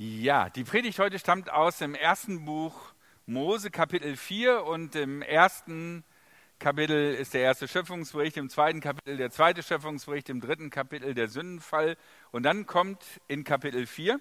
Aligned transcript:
Ja, 0.00 0.48
die 0.48 0.62
Predigt 0.62 1.00
heute 1.00 1.18
stammt 1.18 1.50
aus 1.50 1.78
dem 1.78 1.96
ersten 1.96 2.44
Buch 2.44 2.92
Mose, 3.26 3.68
Kapitel 3.68 4.16
4. 4.16 4.62
Und 4.62 4.94
im 4.94 5.22
ersten 5.22 6.04
Kapitel 6.60 7.16
ist 7.16 7.34
der 7.34 7.40
erste 7.40 7.66
Schöpfungsbericht, 7.66 8.36
im 8.36 8.48
zweiten 8.48 8.80
Kapitel 8.80 9.16
der 9.16 9.32
zweite 9.32 9.60
Schöpfungsbericht, 9.60 10.28
im 10.28 10.40
dritten 10.40 10.70
Kapitel 10.70 11.14
der 11.14 11.26
Sündenfall. 11.26 11.96
Und 12.30 12.44
dann 12.44 12.64
kommt 12.64 13.04
in 13.26 13.42
Kapitel 13.42 13.88
4, 13.88 14.20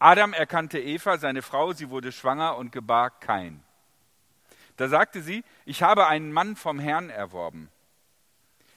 Adam 0.00 0.32
erkannte 0.32 0.80
Eva, 0.80 1.18
seine 1.18 1.42
Frau, 1.42 1.72
sie 1.72 1.88
wurde 1.88 2.10
schwanger 2.10 2.56
und 2.56 2.72
gebar 2.72 3.10
Kain. 3.20 3.62
Da 4.76 4.88
sagte 4.88 5.22
sie, 5.22 5.44
ich 5.64 5.84
habe 5.84 6.08
einen 6.08 6.32
Mann 6.32 6.56
vom 6.56 6.80
Herrn 6.80 7.08
erworben. 7.08 7.70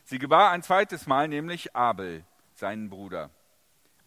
Sie 0.04 0.20
gebar 0.20 0.52
ein 0.52 0.62
zweites 0.62 1.08
Mal, 1.08 1.28
nämlich 1.28 1.76
Abel, 1.76 2.24
seinen 2.54 2.92
Bruder. 2.92 3.32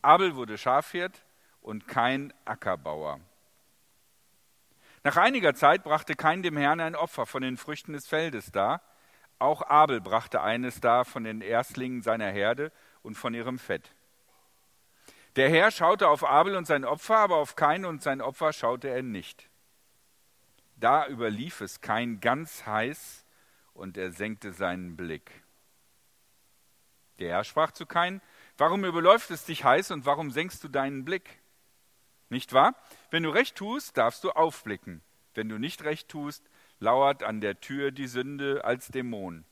Abel 0.02 0.34
wurde 0.34 0.58
Schafhirt 0.58 1.22
und 1.60 1.86
kein 1.86 2.34
Ackerbauer. 2.44 3.20
Nach 5.04 5.16
einiger 5.16 5.54
Zeit 5.54 5.84
brachte 5.84 6.14
kein 6.14 6.42
dem 6.42 6.56
Herrn 6.56 6.80
ein 6.80 6.96
Opfer 6.96 7.26
von 7.26 7.42
den 7.42 7.56
Früchten 7.56 7.92
des 7.92 8.06
Feldes 8.06 8.52
dar. 8.52 8.82
Auch 9.38 9.62
Abel 9.62 10.00
brachte 10.00 10.42
eines 10.42 10.80
dar 10.80 11.04
von 11.04 11.24
den 11.24 11.40
Erstlingen 11.40 12.02
seiner 12.02 12.30
Herde 12.30 12.70
und 13.02 13.16
von 13.16 13.34
ihrem 13.34 13.58
Fett. 13.58 13.92
Der 15.36 15.48
Herr 15.48 15.70
schaute 15.70 16.08
auf 16.08 16.24
Abel 16.24 16.56
und 16.56 16.66
sein 16.66 16.84
Opfer, 16.84 17.16
aber 17.16 17.36
auf 17.36 17.56
Kain 17.56 17.84
und 17.84 18.02
sein 18.02 18.20
Opfer 18.20 18.52
schaute 18.52 18.88
er 18.88 19.02
nicht. 19.02 19.48
Da 20.76 21.06
überlief 21.06 21.60
es 21.60 21.80
Kain 21.80 22.20
ganz 22.20 22.66
heiß 22.66 23.24
und 23.72 23.96
er 23.96 24.12
senkte 24.12 24.52
seinen 24.52 24.96
Blick. 24.96 25.42
Der 27.18 27.30
Herr 27.30 27.44
sprach 27.44 27.72
zu 27.72 27.86
Kain, 27.86 28.20
Warum 28.58 28.84
überläuft 28.84 29.30
es 29.30 29.44
dich 29.44 29.64
heiß 29.64 29.90
und 29.90 30.06
warum 30.06 30.30
senkst 30.30 30.62
du 30.62 30.68
deinen 30.68 31.04
Blick? 31.04 31.40
Nicht 32.28 32.52
wahr? 32.52 32.74
Wenn 33.10 33.22
du 33.22 33.30
recht 33.30 33.56
tust, 33.56 33.96
darfst 33.96 34.24
du 34.24 34.30
aufblicken. 34.30 35.02
Wenn 35.34 35.48
du 35.48 35.58
nicht 35.58 35.84
recht 35.84 36.08
tust, 36.08 36.44
lauert 36.78 37.22
an 37.22 37.40
der 37.40 37.60
Tür 37.60 37.90
die 37.90 38.06
Sünde 38.06 38.64
als 38.64 38.88
Dämon. 38.88 39.44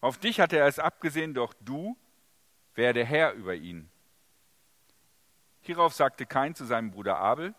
Auf 0.00 0.18
dich 0.18 0.40
hat 0.40 0.52
er 0.52 0.66
es 0.66 0.78
abgesehen, 0.78 1.34
doch 1.34 1.54
du 1.60 1.96
werde 2.74 3.04
Herr 3.04 3.32
über 3.32 3.54
ihn. 3.54 3.90
Hierauf 5.62 5.94
sagte 5.94 6.26
Kain 6.26 6.54
zu 6.54 6.64
seinem 6.64 6.90
Bruder 6.90 7.16
Abel, 7.16 7.54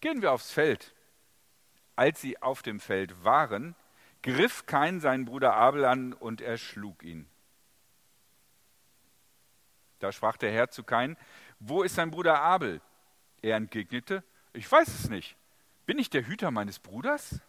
gehen 0.00 0.22
wir 0.22 0.32
aufs 0.32 0.52
Feld. 0.52 0.94
Als 1.96 2.20
sie 2.20 2.40
auf 2.40 2.62
dem 2.62 2.78
Feld 2.78 3.24
waren, 3.24 3.74
griff 4.22 4.66
Kain 4.66 5.00
seinen 5.00 5.24
Bruder 5.24 5.54
Abel 5.54 5.84
an 5.84 6.12
und 6.12 6.40
erschlug 6.40 7.02
ihn. 7.02 7.28
Da 10.02 10.10
sprach 10.10 10.36
der 10.36 10.50
Herr 10.50 10.68
zu 10.68 10.82
Kain, 10.82 11.16
wo 11.60 11.84
ist 11.84 11.94
sein 11.94 12.10
Bruder 12.10 12.40
Abel? 12.40 12.80
Er 13.40 13.54
entgegnete, 13.54 14.24
ich 14.52 14.70
weiß 14.70 14.88
es 14.88 15.08
nicht. 15.08 15.36
Bin 15.86 15.96
ich 15.96 16.10
der 16.10 16.26
Hüter 16.26 16.50
meines 16.50 16.80
Bruders? 16.80 17.40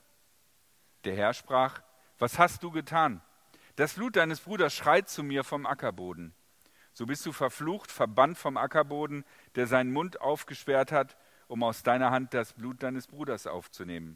Der 1.03 1.15
Herr 1.15 1.33
sprach, 1.33 1.81
was 2.19 2.37
hast 2.37 2.61
du 2.61 2.69
getan? 2.69 3.21
Das 3.75 3.95
Blut 3.95 4.17
deines 4.17 4.41
Bruders 4.41 4.71
schreit 4.71 5.09
zu 5.09 5.23
mir 5.23 5.43
vom 5.43 5.65
Ackerboden. 5.65 6.35
So 6.93 7.07
bist 7.07 7.25
du 7.25 7.31
verflucht, 7.31 7.91
verbannt 7.91 8.37
vom 8.37 8.57
Ackerboden, 8.57 9.25
der 9.55 9.65
seinen 9.65 9.91
Mund 9.91 10.21
aufgesperrt 10.21 10.91
hat, 10.91 11.17
um 11.47 11.63
aus 11.63 11.81
deiner 11.81 12.11
Hand 12.11 12.35
das 12.35 12.53
Blut 12.53 12.83
deines 12.83 13.07
Bruders 13.07 13.47
aufzunehmen. 13.47 14.15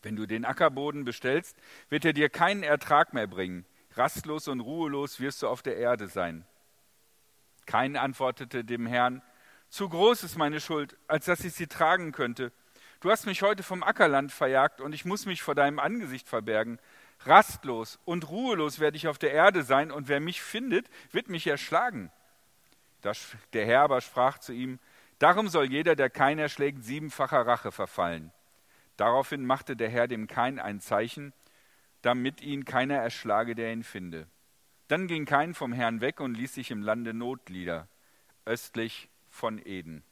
Wenn 0.00 0.14
du 0.14 0.26
den 0.26 0.44
Ackerboden 0.44 1.04
bestellst, 1.04 1.56
wird 1.88 2.04
er 2.04 2.12
dir 2.12 2.28
keinen 2.28 2.62
Ertrag 2.62 3.12
mehr 3.14 3.26
bringen. 3.26 3.66
Rastlos 3.94 4.46
und 4.46 4.60
ruhelos 4.60 5.18
wirst 5.18 5.42
du 5.42 5.48
auf 5.48 5.62
der 5.62 5.76
Erde 5.76 6.06
sein. 6.06 6.46
Kein 7.66 7.96
antwortete 7.96 8.64
dem 8.64 8.86
Herrn, 8.86 9.22
zu 9.68 9.88
groß 9.88 10.24
ist 10.24 10.36
meine 10.36 10.60
Schuld, 10.60 10.96
als 11.08 11.24
dass 11.24 11.44
ich 11.44 11.54
sie 11.54 11.66
tragen 11.66 12.12
könnte. 12.12 12.52
Du 13.00 13.10
hast 13.10 13.26
mich 13.26 13.42
heute 13.42 13.62
vom 13.62 13.82
Ackerland 13.82 14.30
verjagt 14.30 14.80
und 14.80 14.94
ich 14.94 15.04
muss 15.04 15.26
mich 15.26 15.42
vor 15.42 15.54
deinem 15.54 15.78
Angesicht 15.78 16.28
verbergen. 16.28 16.78
Rastlos 17.20 17.98
und 18.04 18.28
ruhelos 18.28 18.80
werde 18.80 18.96
ich 18.96 19.08
auf 19.08 19.18
der 19.18 19.32
Erde 19.32 19.62
sein 19.62 19.90
und 19.90 20.08
wer 20.08 20.20
mich 20.20 20.42
findet, 20.42 20.88
wird 21.10 21.28
mich 21.28 21.46
erschlagen. 21.46 22.12
Der 23.52 23.66
Herr 23.66 23.80
aber 23.80 24.00
sprach 24.00 24.38
zu 24.38 24.52
ihm, 24.52 24.78
darum 25.18 25.48
soll 25.48 25.64
jeder, 25.64 25.96
der 25.96 26.10
keinen 26.10 26.38
erschlägt, 26.38 26.84
siebenfacher 26.84 27.46
Rache 27.46 27.72
verfallen. 27.72 28.32
Daraufhin 28.96 29.46
machte 29.46 29.74
der 29.74 29.88
Herr 29.88 30.06
dem 30.06 30.26
Kain 30.26 30.60
ein 30.60 30.80
Zeichen, 30.80 31.32
damit 32.02 32.40
ihn 32.42 32.64
keiner 32.64 32.96
erschlage, 32.96 33.54
der 33.54 33.72
ihn 33.72 33.84
finde. 33.84 34.28
Dann 34.88 35.06
ging 35.06 35.24
Kain 35.24 35.54
vom 35.54 35.72
Herrn 35.72 36.00
weg 36.00 36.20
und 36.20 36.34
ließ 36.34 36.54
sich 36.54 36.70
im 36.70 36.82
Lande 36.82 37.14
Notlieder, 37.14 37.88
östlich 38.44 39.08
von 39.30 39.58
Eden. 39.64 40.02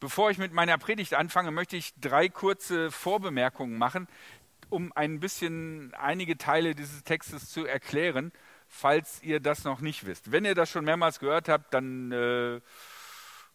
Bevor 0.00 0.30
ich 0.30 0.38
mit 0.38 0.52
meiner 0.52 0.76
Predigt 0.76 1.14
anfange, 1.14 1.50
möchte 1.50 1.76
ich 1.76 1.94
drei 1.98 2.28
kurze 2.28 2.90
Vorbemerkungen 2.90 3.78
machen, 3.78 4.06
um 4.68 4.92
ein 4.94 5.20
bisschen 5.20 5.94
einige 5.94 6.36
Teile 6.36 6.74
dieses 6.74 7.04
Textes 7.04 7.50
zu 7.50 7.64
erklären, 7.64 8.32
falls 8.68 9.22
ihr 9.22 9.40
das 9.40 9.64
noch 9.64 9.80
nicht 9.80 10.04
wisst. 10.04 10.32
Wenn 10.32 10.44
ihr 10.44 10.54
das 10.54 10.70
schon 10.70 10.84
mehrmals 10.84 11.20
gehört 11.20 11.48
habt, 11.48 11.72
dann 11.72 12.12
äh, 12.12 12.60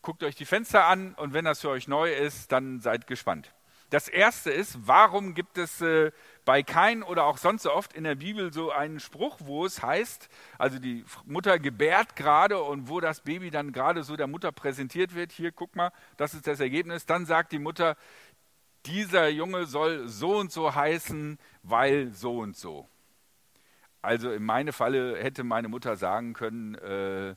guckt 0.02 0.24
euch 0.24 0.36
die 0.36 0.46
Fenster 0.46 0.86
an 0.86 1.14
und 1.16 1.34
wenn 1.34 1.46
das 1.46 1.62
für 1.62 1.70
euch 1.70 1.88
neu 1.88 2.12
ist, 2.12 2.52
dann 2.52 2.80
seid 2.80 3.06
gespannt. 3.06 3.54
Das 3.90 4.08
erste 4.08 4.52
ist, 4.52 4.88
warum 4.88 5.34
gibt 5.34 5.58
es 5.58 5.82
äh, 5.82 6.12
bei 6.50 6.64
Kain 6.64 7.04
oder 7.04 7.26
auch 7.26 7.38
sonst 7.38 7.62
so 7.62 7.72
oft 7.72 7.94
in 7.94 8.06
der 8.06 8.16
Bibel 8.16 8.52
so 8.52 8.72
einen 8.72 9.00
Spruch, 9.00 9.38
wo 9.38 9.68
es 9.68 9.84
heißt, 9.84 10.30
also 10.58 10.80
die 10.80 11.06
Mutter 11.26 11.60
gebärt 11.60 12.16
gerade 12.16 12.60
und 12.60 12.90
wo 12.90 13.00
das 13.00 13.22
Baby 13.22 13.52
dann 13.52 13.72
gerade 13.72 14.02
so 14.02 14.16
der 14.16 14.26
Mutter 14.26 14.52
präsentiert 14.52 15.14
wird, 15.14 15.32
hier 15.32 15.52
guck 15.52 15.76
mal, 15.76 15.92
das 16.18 16.34
ist 16.34 16.48
das 16.48 16.60
Ergebnis, 16.60 17.06
dann 17.06 17.28
sagt 17.28 17.52
die 17.52 17.60
Mutter, 17.60 17.96
dieser 18.88 19.28
Junge 19.28 19.68
soll 19.68 20.08
so 20.08 20.38
und 20.38 20.52
so 20.52 20.74
heißen, 20.74 21.38
weil 21.62 22.12
so 22.14 22.40
und 22.40 22.58
so. 22.58 22.90
Also 24.02 24.32
in 24.32 24.44
meinem 24.44 24.74
Falle 24.74 25.22
hätte 25.22 25.44
meine 25.44 25.68
Mutter 25.68 25.98
sagen 25.98 26.34
können, 26.34 26.74
äh, 26.74 27.36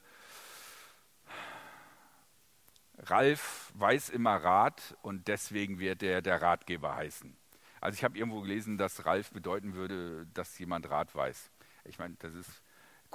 Ralf 2.97 3.73
weiß 3.75 4.09
immer 4.09 4.37
Rat 4.37 4.97
und 5.03 5.29
deswegen 5.29 5.79
wird 5.79 6.03
er 6.03 6.23
der 6.23 6.41
Ratgeber 6.41 6.97
heißen. 6.97 7.42
Also 7.83 7.97
ich 7.97 8.05
habe 8.05 8.17
irgendwo 8.17 8.41
gelesen, 8.43 8.79
dass 8.79 9.05
Ralf 9.07 9.33
bedeuten 9.33 9.75
würde, 9.75 10.25
dass 10.35 10.57
jemand 10.61 10.89
Rat 10.89 11.13
weiß. 11.17 11.51
Ich 11.85 11.99
meine, 11.99 12.15
das 12.21 12.33
ist 12.33 12.63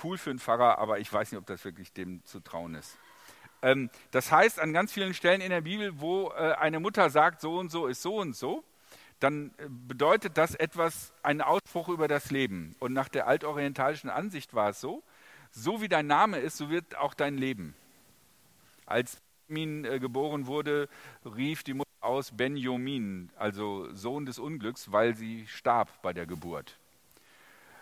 cool 0.03 0.17
für 0.17 0.29
einen 0.29 0.39
Pfarrer, 0.39 0.77
aber 0.77 0.99
ich 0.99 1.11
weiß 1.11 1.31
nicht, 1.31 1.39
ob 1.39 1.45
das 1.45 1.63
wirklich 1.63 1.93
dem 1.93 2.21
zu 2.25 2.41
trauen 2.41 2.75
ist. 2.75 2.97
Ähm, 3.61 3.89
das 4.11 4.29
heißt, 4.29 4.59
an 4.59 4.73
ganz 4.73 4.91
vielen 4.91 5.13
Stellen 5.13 5.39
in 5.39 5.51
der 5.51 5.61
Bibel, 5.61 6.01
wo 6.01 6.31
äh, 6.31 6.53
eine 6.59 6.81
Mutter 6.81 7.09
sagt, 7.09 7.39
so 7.39 7.57
und 7.57 7.71
so 7.71 7.87
ist 7.87 8.01
so 8.01 8.17
und 8.17 8.35
so, 8.35 8.65
dann 9.21 9.53
äh, 9.57 9.67
bedeutet 9.69 10.37
das 10.37 10.53
etwas, 10.53 11.13
einen 11.23 11.41
Ausspruch 11.41 11.87
über 11.87 12.09
das 12.09 12.29
Leben. 12.29 12.75
Und 12.79 12.91
nach 12.91 13.07
der 13.07 13.25
altorientalischen 13.25 14.09
Ansicht 14.09 14.53
war 14.53 14.71
es 14.71 14.81
so, 14.81 15.01
so 15.51 15.81
wie 15.81 15.87
dein 15.87 16.07
Name 16.07 16.39
ist, 16.39 16.57
so 16.57 16.69
wird 16.69 16.97
auch 16.97 17.13
dein 17.13 17.37
Leben. 17.37 17.73
Als 18.85 19.17
Benjamin 19.47 19.85
äh, 19.85 19.99
geboren 19.99 20.45
wurde, 20.45 20.89
rief 21.23 21.63
die 21.63 21.73
Mutter 21.73 21.87
aus 22.07 22.31
Benjamin, 22.31 23.29
also 23.37 23.93
Sohn 23.93 24.25
des 24.25 24.39
Unglücks, 24.39 24.91
weil 24.91 25.15
sie 25.15 25.45
starb 25.47 26.01
bei 26.01 26.13
der 26.13 26.25
Geburt. 26.25 26.79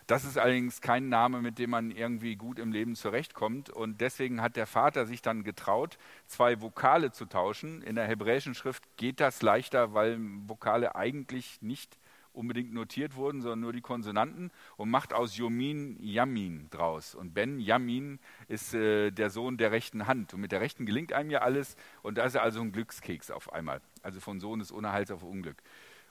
Das 0.07 0.23
ist 0.23 0.37
allerdings 0.37 0.81
kein 0.81 1.09
Name, 1.09 1.41
mit 1.41 1.57
dem 1.57 1.71
man 1.71 1.89
irgendwie 1.89 2.35
gut 2.35 2.59
im 2.59 2.71
Leben 2.71 2.95
zurechtkommt. 2.95 3.71
Und 3.71 4.01
deswegen 4.01 4.41
hat 4.41 4.55
der 4.55 4.67
Vater 4.67 5.07
sich 5.07 5.23
dann 5.23 5.43
getraut, 5.43 5.97
zwei 6.27 6.61
Vokale 6.61 7.11
zu 7.11 7.25
tauschen. 7.25 7.81
In 7.81 7.95
der 7.95 8.05
hebräischen 8.05 8.53
Schrift 8.53 8.83
geht 8.97 9.19
das 9.19 9.41
leichter, 9.41 9.95
weil 9.95 10.19
Vokale 10.47 10.95
eigentlich 10.95 11.59
nicht 11.61 11.97
unbedingt 12.35 12.73
notiert 12.73 13.15
wurden, 13.15 13.41
sondern 13.41 13.61
nur 13.61 13.73
die 13.73 13.81
Konsonanten 13.81 14.51
und 14.77 14.89
macht 14.89 15.13
aus 15.13 15.37
Jomin 15.37 15.97
Yamin 15.99 16.69
draus. 16.69 17.15
Und 17.15 17.33
Ben 17.33 17.59
Yamin 17.59 18.19
ist 18.47 18.73
äh, 18.73 19.11
der 19.11 19.29
Sohn 19.29 19.57
der 19.57 19.71
rechten 19.71 20.07
Hand. 20.07 20.33
Und 20.33 20.41
mit 20.41 20.51
der 20.51 20.61
rechten 20.61 20.85
gelingt 20.85 21.13
einem 21.13 21.31
ja 21.31 21.39
alles. 21.39 21.75
Und 22.01 22.17
da 22.17 22.25
ist 22.25 22.35
er 22.35 22.43
also 22.43 22.61
ein 22.61 22.71
Glückskeks 22.71 23.31
auf 23.31 23.51
einmal. 23.53 23.81
Also 24.01 24.19
von 24.19 24.39
Sohn 24.39 24.59
des 24.59 24.71
Unerhalts 24.71 25.11
auf 25.11 25.23
Unglück. 25.23 25.61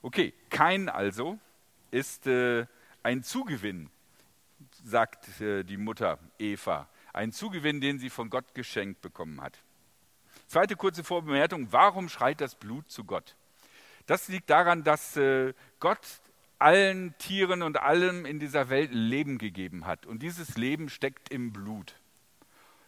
Okay, 0.03 0.35
kein 0.51 0.89
also 0.89 1.39
ist 1.91 2.27
äh, 2.27 2.67
ein 3.03 3.23
Zugewinn, 3.23 3.91
sagt 4.83 5.41
äh, 5.41 5.63
die 5.63 5.77
Mutter 5.77 6.19
Eva. 6.39 6.89
Ein 7.13 7.33
Zugewinn, 7.33 7.81
den 7.81 7.99
sie 7.99 8.11
von 8.11 8.29
Gott 8.29 8.55
geschenkt 8.55 9.01
bekommen 9.01 9.41
hat. 9.41 9.63
Zweite 10.47 10.77
kurze 10.77 11.05
Vorbemerkung, 11.05 11.69
warum 11.71 12.09
schreit 12.09 12.41
das 12.41 12.55
Blut 12.55 12.91
zu 12.91 13.05
Gott? 13.05 13.37
Das 14.07 14.29
liegt 14.29 14.51
daran, 14.51 14.85
dass 14.85 15.17
äh, 15.17 15.55
Gott 15.81 16.07
allen 16.65 17.15
Tieren 17.19 17.61
und 17.61 17.83
allem 17.83 18.25
in 18.25 18.39
dieser 18.39 18.71
Welt 18.71 18.91
Leben 18.91 19.37
gegeben 19.37 19.85
hat. 19.85 20.07
Und 20.07 20.23
dieses 20.23 20.57
Leben 20.57 20.89
steckt 20.89 21.29
im 21.29 21.53
Blut. 21.53 22.01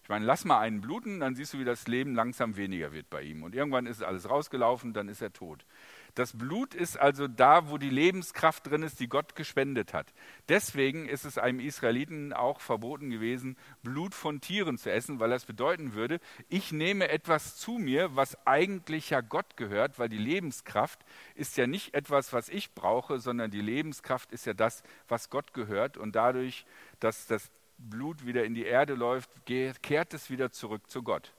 Ich 0.02 0.08
meine, 0.08 0.24
lass 0.24 0.46
mal 0.46 0.60
einen 0.60 0.80
bluten, 0.80 1.20
dann 1.20 1.34
siehst 1.34 1.52
du, 1.52 1.58
wie 1.58 1.64
das 1.64 1.86
Leben 1.86 2.14
langsam 2.14 2.56
weniger 2.56 2.92
wird 2.92 3.10
bei 3.10 3.20
ihm. 3.20 3.42
Und 3.42 3.54
irgendwann 3.54 3.84
ist 3.84 4.02
alles 4.02 4.30
rausgelaufen, 4.30 4.94
dann 4.94 5.10
ist 5.10 5.20
er 5.20 5.30
tot. 5.30 5.66
Das 6.16 6.32
Blut 6.32 6.74
ist 6.74 6.98
also 6.98 7.28
da, 7.28 7.68
wo 7.68 7.76
die 7.76 7.90
Lebenskraft 7.90 8.66
drin 8.66 8.82
ist, 8.82 9.00
die 9.00 9.06
Gott 9.06 9.36
gespendet 9.36 9.92
hat. 9.92 10.14
Deswegen 10.48 11.06
ist 11.06 11.26
es 11.26 11.36
einem 11.36 11.60
Israeliten 11.60 12.32
auch 12.32 12.60
verboten 12.62 13.10
gewesen, 13.10 13.58
Blut 13.82 14.14
von 14.14 14.40
Tieren 14.40 14.78
zu 14.78 14.90
essen, 14.90 15.20
weil 15.20 15.28
das 15.28 15.44
bedeuten 15.44 15.92
würde, 15.92 16.18
ich 16.48 16.72
nehme 16.72 17.10
etwas 17.10 17.58
zu 17.58 17.72
mir, 17.72 18.16
was 18.16 18.46
eigentlich 18.46 19.10
ja 19.10 19.20
Gott 19.20 19.58
gehört, 19.58 19.98
weil 19.98 20.08
die 20.08 20.16
Lebenskraft 20.16 21.04
ist 21.34 21.58
ja 21.58 21.66
nicht 21.66 21.92
etwas, 21.92 22.32
was 22.32 22.48
ich 22.48 22.72
brauche, 22.72 23.18
sondern 23.18 23.50
die 23.50 23.60
Lebenskraft 23.60 24.32
ist 24.32 24.46
ja 24.46 24.54
das, 24.54 24.84
was 25.08 25.28
Gott 25.28 25.52
gehört. 25.52 25.98
Und 25.98 26.16
dadurch, 26.16 26.64
dass 26.98 27.26
das 27.26 27.50
Blut 27.76 28.24
wieder 28.24 28.44
in 28.44 28.54
die 28.54 28.64
Erde 28.64 28.94
läuft, 28.94 29.28
kehrt 29.44 30.14
es 30.14 30.30
wieder 30.30 30.50
zurück 30.50 30.88
zu 30.88 31.02
Gott. 31.02 31.34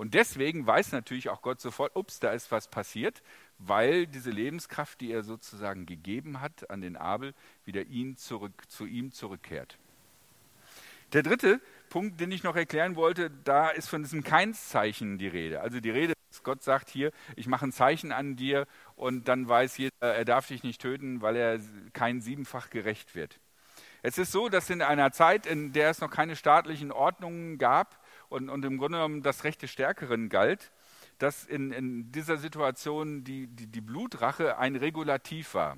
Und 0.00 0.14
deswegen 0.14 0.66
weiß 0.66 0.92
natürlich 0.92 1.28
auch 1.28 1.42
Gott 1.42 1.60
sofort, 1.60 1.94
ups, 1.94 2.20
da 2.20 2.30
ist 2.30 2.50
was 2.50 2.68
passiert, 2.68 3.22
weil 3.58 4.06
diese 4.06 4.30
Lebenskraft, 4.30 4.98
die 5.02 5.12
er 5.12 5.22
sozusagen 5.22 5.84
gegeben 5.84 6.40
hat 6.40 6.70
an 6.70 6.80
den 6.80 6.96
Abel, 6.96 7.34
wieder 7.66 7.82
ihn 7.82 8.16
zurück, 8.16 8.62
zu 8.68 8.86
ihm 8.86 9.12
zurückkehrt. 9.12 9.76
Der 11.12 11.22
dritte 11.22 11.60
Punkt, 11.90 12.18
den 12.18 12.32
ich 12.32 12.44
noch 12.44 12.56
erklären 12.56 12.96
wollte, 12.96 13.30
da 13.44 13.68
ist 13.68 13.90
von 13.90 14.02
diesem 14.02 14.24
Keinszeichen 14.24 15.18
die 15.18 15.28
Rede. 15.28 15.60
Also 15.60 15.80
die 15.80 15.90
Rede, 15.90 16.14
dass 16.30 16.42
Gott 16.44 16.62
sagt 16.62 16.88
hier, 16.88 17.12
ich 17.36 17.46
mache 17.46 17.66
ein 17.66 17.72
Zeichen 17.72 18.10
an 18.10 18.36
dir 18.36 18.66
und 18.96 19.28
dann 19.28 19.50
weiß 19.50 19.76
jeder, 19.76 19.92
er 20.00 20.24
darf 20.24 20.46
dich 20.46 20.62
nicht 20.62 20.80
töten, 20.80 21.20
weil 21.20 21.36
er 21.36 21.60
kein 21.92 22.22
siebenfach 22.22 22.70
gerecht 22.70 23.14
wird. 23.14 23.38
Es 24.00 24.16
ist 24.16 24.32
so, 24.32 24.48
dass 24.48 24.70
in 24.70 24.80
einer 24.80 25.12
Zeit, 25.12 25.44
in 25.44 25.72
der 25.74 25.90
es 25.90 26.00
noch 26.00 26.10
keine 26.10 26.36
staatlichen 26.36 26.90
Ordnungen 26.90 27.58
gab, 27.58 27.99
und, 28.30 28.48
und 28.48 28.64
im 28.64 28.78
Grunde 28.78 28.98
genommen 28.98 29.22
das 29.22 29.44
Recht 29.44 29.60
des 29.60 29.70
Stärkeren 29.70 30.30
galt, 30.30 30.72
dass 31.18 31.44
in, 31.44 31.72
in 31.72 32.10
dieser 32.12 32.38
Situation 32.38 33.24
die, 33.24 33.46
die, 33.48 33.66
die, 33.66 33.80
Blutrache 33.82 34.56
ein 34.56 34.76
Regulativ 34.76 35.52
war. 35.54 35.76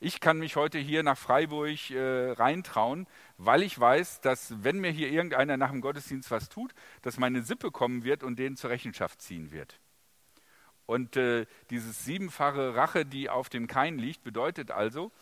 Ich 0.00 0.18
kann 0.18 0.38
mich 0.38 0.56
heute 0.56 0.78
hier 0.78 1.04
nach 1.04 1.16
Freiburg 1.16 1.90
äh, 1.90 2.32
reintrauen, 2.32 3.06
weil 3.36 3.62
ich 3.62 3.78
weiß, 3.78 4.20
dass 4.20 4.64
wenn 4.64 4.80
mir 4.80 4.90
hier 4.90 5.10
irgendeiner 5.10 5.56
nach 5.56 5.70
dem 5.70 5.80
Gottesdienst 5.80 6.32
was 6.32 6.48
tut, 6.48 6.72
dass 7.02 7.18
meine 7.18 7.42
Sippe 7.42 7.70
kommen 7.70 8.02
wird 8.02 8.24
und 8.24 8.38
den 8.38 8.56
zur 8.56 8.70
Rechenschaft 8.70 9.22
ziehen 9.22 9.52
wird. 9.52 9.78
Und 10.86 11.16
äh, 11.16 11.46
dieses 11.70 12.04
siebenfache 12.04 12.74
Rache, 12.74 13.06
die 13.06 13.30
auf 13.30 13.48
dem 13.48 13.68
Kain 13.68 13.98
liegt, 13.98 14.24
bedeutet 14.24 14.72
also, 14.72 15.12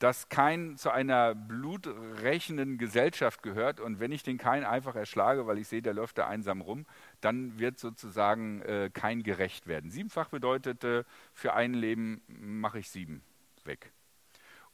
dass 0.00 0.30
kein 0.30 0.76
zu 0.78 0.90
einer 0.90 1.34
bluträchenden 1.34 2.78
Gesellschaft 2.78 3.42
gehört. 3.42 3.80
Und 3.80 4.00
wenn 4.00 4.12
ich 4.12 4.22
den 4.22 4.38
Kain 4.38 4.64
einfach 4.64 4.96
erschlage, 4.96 5.46
weil 5.46 5.58
ich 5.58 5.68
sehe, 5.68 5.82
der 5.82 5.92
läuft 5.94 6.18
da 6.18 6.26
einsam 6.26 6.62
rum, 6.62 6.86
dann 7.20 7.58
wird 7.58 7.78
sozusagen 7.78 8.62
äh, 8.62 8.90
kein 8.92 9.22
gerecht 9.22 9.66
werden. 9.66 9.90
Siebenfach 9.90 10.30
bedeutet, 10.30 10.82
äh, 10.84 11.04
für 11.34 11.52
ein 11.52 11.74
Leben 11.74 12.22
mache 12.28 12.78
ich 12.78 12.88
sieben 12.88 13.22
weg. 13.64 13.92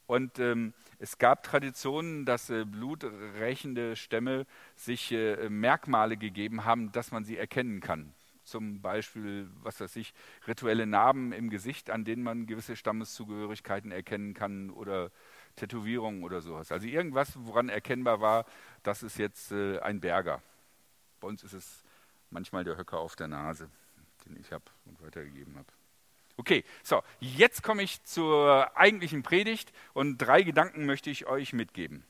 Und 0.07 0.39
ähm, 0.39 0.73
es 1.01 1.19
gab 1.19 1.43
Traditionen, 1.43 2.25
dass 2.25 2.49
äh, 2.49 2.65
bluträchende 2.65 3.97
Stämme 3.97 4.47
sich 4.77 5.11
äh, 5.11 5.49
Merkmale 5.49 6.17
gegeben 6.17 6.65
haben, 6.65 6.93
dass 6.93 7.11
man 7.11 7.25
sie 7.25 7.37
erkennen 7.37 7.81
kann 7.81 8.15
zum 8.47 8.81
Beispiel, 8.81 9.49
was 9.63 9.81
weiß 9.81 9.97
ich, 9.97 10.15
rituelle 10.47 10.87
Narben 10.87 11.33
im 11.33 11.51
Gesicht, 11.51 11.91
an 11.91 12.05
denen 12.05 12.23
man 12.23 12.47
gewisse 12.47 12.77
Stammeszugehörigkeiten 12.77 13.93
erkennen 13.93 14.35
kann 14.35 14.71
oder 14.71 15.11
Tätowierungen 15.57 16.23
oder 16.23 16.41
sowas. 16.41 16.71
Also 16.71 16.87
irgendwas, 16.87 17.33
woran 17.37 17.69
erkennbar 17.69 18.21
war, 18.21 18.47
das 18.83 19.03
ist 19.03 19.19
jetzt 19.19 19.53
äh, 19.53 19.79
ein 19.81 20.01
Berger. 20.01 20.43
Bei 21.21 21.29
uns 21.29 21.43
ist 21.43 21.55
es 21.55 21.85
manchmal 22.31 22.65
der 22.65 22.77
Höcker 22.77 22.99
auf 22.99 23.17
der 23.17 23.29
Nase, 23.29 23.69
den 24.25 24.37
ich 24.37 24.53
habe 24.53 24.65
und 24.85 25.01
weitergegeben 25.03 25.57
habe. 25.57 25.69
Okay, 26.39 26.65
so, 26.83 27.03
jetzt 27.21 27.63
komme 27.63 27.83
ich 27.83 28.03
zur 28.05 28.77
eigentlichen 28.77 29.23
Predigt 29.23 29.73
und 29.95 30.19
drei 30.19 30.43
Gedanken 30.43 30.85
möchte 30.85 31.09
ich 31.09 31.27
euch 31.27 31.55
mitgeben. 31.55 32.05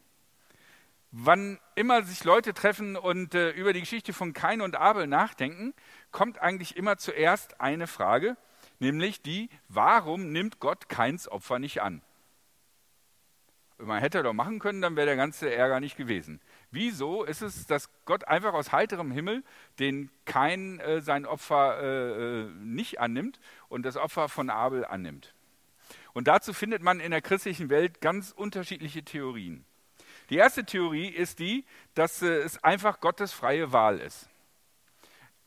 Wann 1.19 1.59
immer 1.77 2.03
sich 2.03 2.25
Leute 2.25 2.53
treffen 2.53 2.95
und 2.95 3.35
äh, 3.35 3.49
über 3.53 3.73
die 3.73 3.81
Geschichte 3.81 4.13
von 4.13 4.35
Kain 4.35 4.61
und 4.61 4.77
Abel 4.77 5.07
nachdenken, 5.07 5.73
kommt 6.13 6.43
eigentlich 6.43 6.77
immer 6.77 6.99
zuerst 6.99 7.59
eine 7.59 7.87
Frage, 7.87 8.37
nämlich 8.81 9.23
die, 9.23 9.49
warum 9.67 10.31
nimmt 10.31 10.61
Gott 10.61 10.91
Kains 10.91 11.27
Opfer 11.27 11.59
nicht 11.59 11.81
an? 11.81 12.03
Man 13.79 14.01
hätte 14.01 14.23
doch 14.23 14.35
machen 14.35 14.59
können, 14.59 14.83
dann 14.83 14.95
wäre 14.95 15.07
der 15.07 15.17
ganze 15.17 15.51
Ärger 15.51 15.81
nicht 15.81 15.97
gewesen. 15.97 16.39
Wieso 16.71 17.25
ist 17.25 17.41
es, 17.41 17.67
dass 17.67 17.89
Gott 18.05 18.29
einfach 18.29 18.53
aus 18.53 18.73
heiterem 18.73 19.11
Himmel 19.11 19.43
den 19.79 20.11
Kain 20.27 20.81
äh, 20.81 21.01
sein 21.01 21.25
Opfer 21.25 21.81
äh, 21.81 22.43
äh 22.43 22.51
nicht 22.59 23.01
annimmt 23.01 23.41
und 23.71 23.87
das 23.87 23.97
Opfer 23.97 24.29
von 24.29 24.51
Abel 24.51 24.85
annimmt? 24.85 25.35
Und 26.13 26.29
dazu 26.29 26.53
findet 26.53 26.83
man 26.83 27.01
in 27.01 27.11
der 27.11 27.23
christlichen 27.23 27.71
Welt 27.71 28.03
ganz 28.03 28.33
unterschiedliche 28.33 29.03
Theorien. 29.03 29.65
Die 30.31 30.37
erste 30.37 30.65
Theorie 30.65 31.09
ist 31.09 31.39
die, 31.39 31.65
dass 31.95 32.23
äh, 32.23 32.27
es 32.27 32.63
einfach 32.65 33.01
Gottes 33.01 33.33
freie 33.33 33.73
Wahl 33.73 33.99
ist. 34.01 34.29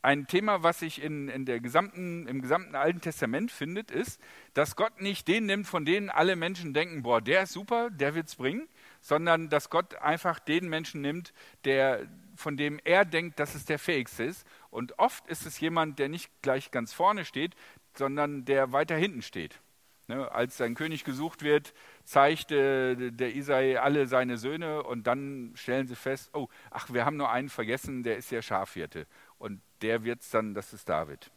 Ein 0.02 0.26
Thema, 0.26 0.62
was 0.62 0.78
sich 0.78 1.02
in, 1.02 1.28
in 1.28 1.44
der 1.44 1.60
gesamten, 1.60 2.26
im 2.26 2.40
gesamten 2.40 2.74
Alten 2.74 3.02
Testament 3.02 3.52
findet, 3.52 3.90
ist, 3.90 4.18
dass 4.54 4.74
Gott 4.74 5.02
nicht 5.02 5.28
den 5.28 5.44
nimmt, 5.44 5.66
von 5.66 5.84
denen 5.84 6.08
alle 6.08 6.36
Menschen 6.36 6.72
denken, 6.72 7.02
boah, 7.02 7.20
der 7.20 7.42
ist 7.42 7.52
super, 7.52 7.90
der 7.90 8.14
wird 8.14 8.28
es 8.28 8.36
bringen, 8.36 8.66
sondern 9.02 9.50
dass 9.50 9.68
Gott 9.68 9.96
einfach 9.96 10.38
den 10.38 10.70
Menschen 10.70 11.02
nimmt, 11.02 11.34
der, 11.66 12.06
von 12.34 12.56
dem 12.56 12.80
er 12.84 13.04
denkt, 13.04 13.38
dass 13.38 13.54
es 13.54 13.66
der 13.66 13.78
fähigste 13.78 14.24
ist. 14.24 14.46
Und 14.70 14.98
oft 14.98 15.26
ist 15.26 15.44
es 15.44 15.60
jemand, 15.60 15.98
der 15.98 16.08
nicht 16.08 16.30
gleich 16.40 16.70
ganz 16.70 16.94
vorne 16.94 17.26
steht, 17.26 17.54
sondern 17.94 18.46
der 18.46 18.72
weiter 18.72 18.96
hinten 18.96 19.20
steht. 19.20 19.60
Ne, 20.10 20.28
als 20.32 20.56
sein 20.56 20.74
König 20.74 21.04
gesucht 21.04 21.44
wird, 21.44 21.72
zeigt 22.02 22.50
der 22.50 23.36
Isai 23.36 23.78
alle 23.78 24.08
seine 24.08 24.38
Söhne 24.38 24.82
und 24.82 25.06
dann 25.06 25.52
stellen 25.54 25.86
sie 25.86 25.94
fest, 25.94 26.30
oh, 26.32 26.48
ach, 26.72 26.92
wir 26.92 27.04
haben 27.04 27.16
nur 27.16 27.30
einen 27.30 27.48
vergessen, 27.48 28.02
der 28.02 28.16
ist 28.16 28.32
ja 28.32 28.42
Schafhirte. 28.42 29.06
Und 29.38 29.60
der 29.82 30.02
wird 30.02 30.22
es 30.22 30.30
dann, 30.30 30.52
das 30.52 30.72
ist 30.72 30.88
David. 30.88 31.30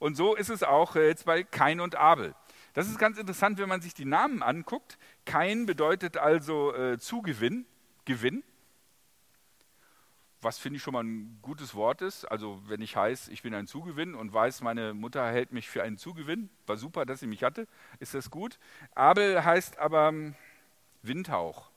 Und 0.00 0.16
so 0.16 0.34
ist 0.34 0.48
es 0.48 0.64
auch 0.64 0.96
äh, 0.96 1.06
jetzt 1.06 1.24
bei 1.24 1.44
Kain 1.44 1.78
und 1.78 1.94
Abel. 1.94 2.34
Das 2.74 2.88
ist 2.88 2.98
ganz 2.98 3.16
interessant, 3.16 3.60
wenn 3.60 3.68
man 3.68 3.80
sich 3.80 3.94
die 3.94 4.06
Namen 4.06 4.42
anguckt. 4.42 4.98
Kain 5.24 5.64
bedeutet 5.64 6.16
also 6.16 6.74
äh, 6.74 6.98
Zugewinn, 6.98 7.64
Gewinn 8.06 8.42
was 10.42 10.58
finde 10.58 10.78
ich 10.78 10.82
schon 10.82 10.94
mal 10.94 11.04
ein 11.04 11.38
gutes 11.42 11.74
Wort 11.74 12.02
ist. 12.02 12.24
Also 12.24 12.62
wenn 12.66 12.80
ich 12.80 12.96
heiß, 12.96 13.28
ich 13.28 13.42
bin 13.42 13.54
ein 13.54 13.66
Zugewinn 13.66 14.14
und 14.14 14.32
weiß, 14.32 14.62
meine 14.62 14.94
Mutter 14.94 15.26
hält 15.30 15.52
mich 15.52 15.68
für 15.68 15.82
einen 15.82 15.98
Zugewinn, 15.98 16.50
war 16.66 16.76
super, 16.76 17.04
dass 17.04 17.20
sie 17.20 17.26
mich 17.26 17.42
hatte, 17.42 17.66
ist 17.98 18.14
das 18.14 18.30
gut. 18.30 18.58
Abel 18.94 19.44
heißt 19.44 19.78
aber 19.78 20.08
ähm, 20.08 20.34
Windhauch. 21.02 21.70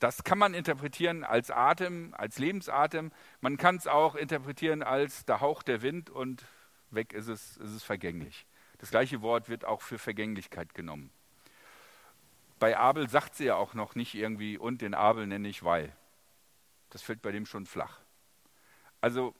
Das 0.00 0.22
kann 0.22 0.38
man 0.38 0.54
interpretieren 0.54 1.24
als 1.24 1.50
Atem, 1.50 2.14
als 2.16 2.38
Lebensatem. 2.38 3.10
Man 3.40 3.56
kann 3.56 3.76
es 3.76 3.86
auch 3.86 4.14
interpretieren 4.14 4.82
als 4.82 5.24
der 5.24 5.40
Hauch 5.40 5.62
der 5.62 5.82
Wind 5.82 6.08
und 6.10 6.44
weg 6.90 7.12
ist 7.12 7.28
es, 7.28 7.56
ist 7.56 7.72
es 7.72 7.82
vergänglich. 7.82 8.46
Das 8.78 8.90
gleiche 8.90 9.22
Wort 9.22 9.48
wird 9.48 9.64
auch 9.64 9.82
für 9.82 9.98
Vergänglichkeit 9.98 10.74
genommen. 10.74 11.10
Bei 12.60 12.76
Abel 12.76 13.08
sagt 13.08 13.34
sie 13.34 13.46
ja 13.46 13.56
auch 13.56 13.74
noch 13.74 13.94
nicht 13.94 14.14
irgendwie, 14.14 14.56
und 14.58 14.82
den 14.82 14.94
Abel 14.94 15.26
nenne 15.26 15.48
ich 15.48 15.64
weil. 15.64 15.92
Das 16.90 17.02
fällt 17.02 17.22
bei 17.22 17.32
dem 17.32 17.46
schon 17.46 17.66
flach. 17.66 18.00
Also 19.00 19.34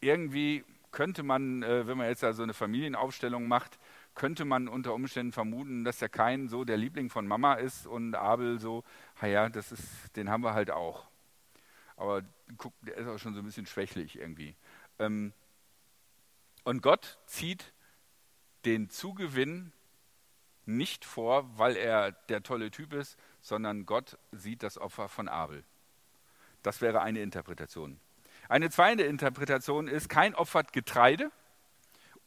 irgendwie 0.00 0.64
könnte 0.90 1.22
man, 1.22 1.62
äh, 1.62 1.86
wenn 1.86 1.98
man 1.98 2.08
jetzt 2.08 2.22
da 2.22 2.32
so 2.32 2.42
eine 2.42 2.54
Familienaufstellung 2.54 3.46
macht, 3.46 3.78
könnte 4.14 4.44
man 4.44 4.68
unter 4.68 4.94
Umständen 4.94 5.32
vermuten, 5.32 5.84
dass 5.84 5.98
der 5.98 6.08
Kain 6.08 6.48
so 6.48 6.64
der 6.64 6.76
Liebling 6.76 7.10
von 7.10 7.26
Mama 7.26 7.54
ist 7.54 7.86
und 7.86 8.14
Abel 8.14 8.58
so, 8.58 8.84
naja, 9.20 9.48
das 9.48 9.70
ist, 9.70 10.16
den 10.16 10.30
haben 10.30 10.42
wir 10.42 10.54
halt 10.54 10.70
auch. 10.70 11.06
Aber 11.96 12.22
guck, 12.56 12.72
der 12.82 12.96
ist 12.96 13.06
auch 13.06 13.18
schon 13.18 13.34
so 13.34 13.40
ein 13.40 13.44
bisschen 13.44 13.66
schwächlich 13.66 14.18
irgendwie. 14.18 14.56
Ähm, 14.98 15.32
und 16.64 16.82
Gott 16.82 17.18
zieht 17.26 17.72
den 18.64 18.90
Zugewinn 18.90 19.72
nicht 20.66 21.04
vor, 21.04 21.58
weil 21.58 21.76
er 21.76 22.12
der 22.12 22.42
tolle 22.42 22.70
Typ 22.70 22.92
ist, 22.92 23.16
sondern 23.40 23.86
Gott 23.86 24.18
sieht 24.32 24.62
das 24.62 24.78
Opfer 24.78 25.08
von 25.08 25.28
Abel. 25.28 25.64
Das 26.62 26.80
wäre 26.80 27.00
eine 27.00 27.20
Interpretation. 27.20 27.98
Eine 28.48 28.70
zweite 28.70 29.02
Interpretation 29.02 29.88
ist, 29.88 30.08
kein 30.08 30.34
opfert 30.34 30.72
Getreide 30.72 31.30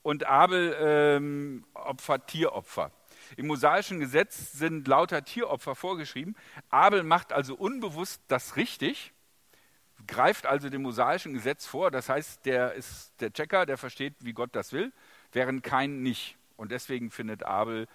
und 0.04 0.26
Abel 0.26 0.76
ähm, 0.80 1.66
opfert 1.74 2.28
Tieropfer. 2.28 2.92
Im 3.38 3.48
mosaischen 3.48 4.00
Gesetz 4.00 4.52
sind 4.54 4.88
lauter 4.88 5.24
Tieropfer 5.24 5.76
vorgeschrieben. 5.76 6.36
Abel 6.70 7.04
macht 7.04 7.34
also 7.34 7.56
unbewusst 7.56 8.22
das 8.28 8.56
richtig, 8.56 9.14
greift 10.08 10.46
also 10.46 10.70
dem 10.70 10.82
mosaischen 10.82 11.34
Gesetz 11.34 11.66
vor. 11.66 11.92
Das 11.92 12.10
heißt, 12.10 12.46
der 12.46 12.74
ist 12.74 13.14
der 13.20 13.32
Checker, 13.32 13.66
der 13.66 13.78
versteht, 13.78 14.16
wie 14.20 14.34
Gott 14.34 14.56
das 14.56 14.74
will, 14.74 14.92
während 15.32 15.64
kein 15.64 16.02
nicht. 16.02 16.38
Und 16.58 16.72
deswegen 16.72 17.10
findet 17.10 17.44
Abel 17.44 17.88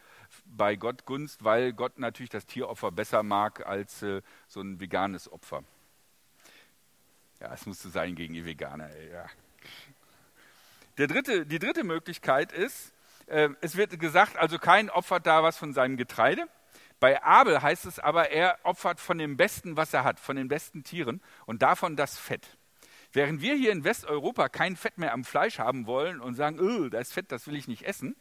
bei 0.45 0.75
Gott 0.75 1.07
Gunst, 1.07 1.45
weil 1.45 1.73
Gott 1.73 1.99
natürlich 1.99 2.31
das 2.31 2.47
Tieropfer 2.47 2.91
besser 2.91 3.23
mag 3.23 3.65
als 3.67 4.03
äh, 4.03 4.23
so 4.49 4.61
ein 4.61 4.81
veganes 4.81 5.31
Opfer. 5.31 5.63
Ja, 7.41 7.53
es 7.53 7.67
musste 7.67 7.89
sein 7.89 8.15
gegen 8.15 8.35
die 8.35 8.45
Veganer. 8.45 8.91
Ey, 8.91 9.13
ja. 9.13 9.27
Der 10.99 11.07
dritte, 11.07 11.47
die 11.47 11.59
dritte 11.59 11.85
Möglichkeit 11.85 12.53
ist, 12.53 12.93
äh, 13.27 13.51
es 13.61 13.77
wird 13.77 13.99
gesagt, 14.01 14.37
also 14.37 14.59
kein 14.59 14.89
opfert 14.89 15.27
da 15.27 15.43
was 15.43 15.57
von 15.57 15.73
seinem 15.73 15.97
Getreide. 15.97 16.49
Bei 16.99 17.23
Abel 17.23 17.61
heißt 17.61 17.85
es 17.85 17.99
aber, 17.99 18.31
er 18.31 18.59
opfert 18.63 19.01
von 19.01 19.19
dem 19.19 19.37
Besten, 19.37 19.77
was 19.77 19.93
er 19.93 20.05
hat, 20.05 20.19
von 20.19 20.37
den 20.37 20.49
besten 20.49 20.83
Tieren 20.83 21.21
und 21.45 21.61
davon 21.61 21.97
das 21.97 22.19
Fett. 22.19 22.57
Während 23.13 23.41
wir 23.41 23.55
hier 23.55 23.73
in 23.73 23.85
Westeuropa 23.85 24.49
kein 24.49 24.77
Fett 24.77 24.99
mehr 24.99 25.13
am 25.13 25.25
Fleisch 25.25 25.59
haben 25.59 25.87
wollen 25.87 26.21
und 26.21 26.35
sagen, 26.35 26.61
oh, 26.61 26.89
da 26.89 26.99
ist 26.99 27.13
Fett, 27.13 27.33
das 27.33 27.47
will 27.47 27.57
ich 27.57 27.69
nicht 27.69 27.83
essen, 27.83 28.17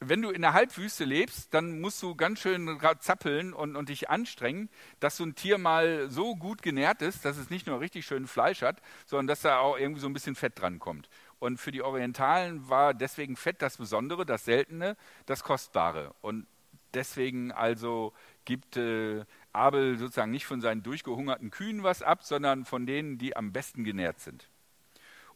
wenn 0.00 0.22
du 0.22 0.30
in 0.30 0.42
der 0.42 0.54
Halbwüste 0.54 1.04
lebst, 1.04 1.52
dann 1.52 1.80
musst 1.80 2.02
du 2.02 2.14
ganz 2.14 2.40
schön 2.40 2.80
zappeln 3.00 3.52
und, 3.52 3.76
und 3.76 3.90
dich 3.90 4.08
anstrengen, 4.08 4.70
dass 4.98 5.18
so 5.18 5.24
ein 5.24 5.34
Tier 5.34 5.58
mal 5.58 6.10
so 6.10 6.36
gut 6.36 6.62
genährt 6.62 7.02
ist, 7.02 7.24
dass 7.24 7.36
es 7.36 7.50
nicht 7.50 7.66
nur 7.66 7.80
richtig 7.80 8.06
schön 8.06 8.26
Fleisch 8.26 8.62
hat, 8.62 8.80
sondern 9.06 9.26
dass 9.26 9.42
da 9.42 9.58
auch 9.58 9.78
irgendwie 9.78 10.00
so 10.00 10.08
ein 10.08 10.14
bisschen 10.14 10.34
Fett 10.34 10.58
dran 10.58 10.78
kommt. 10.78 11.08
Und 11.38 11.58
für 11.58 11.70
die 11.70 11.82
Orientalen 11.82 12.68
war 12.68 12.94
deswegen 12.94 13.36
Fett 13.36 13.62
das 13.62 13.76
Besondere, 13.76 14.24
das 14.24 14.44
Seltene, 14.44 14.96
das 15.26 15.42
Kostbare. 15.42 16.14
Und 16.20 16.46
deswegen 16.94 17.52
also 17.52 18.12
gibt 18.44 18.76
äh, 18.76 19.24
Abel 19.52 19.98
sozusagen 19.98 20.30
nicht 20.30 20.46
von 20.46 20.60
seinen 20.60 20.82
durchgehungerten 20.82 21.50
Kühen 21.50 21.82
was 21.82 22.02
ab, 22.02 22.22
sondern 22.22 22.64
von 22.64 22.86
denen, 22.86 23.18
die 23.18 23.36
am 23.36 23.52
besten 23.52 23.84
genährt 23.84 24.20
sind. 24.20 24.48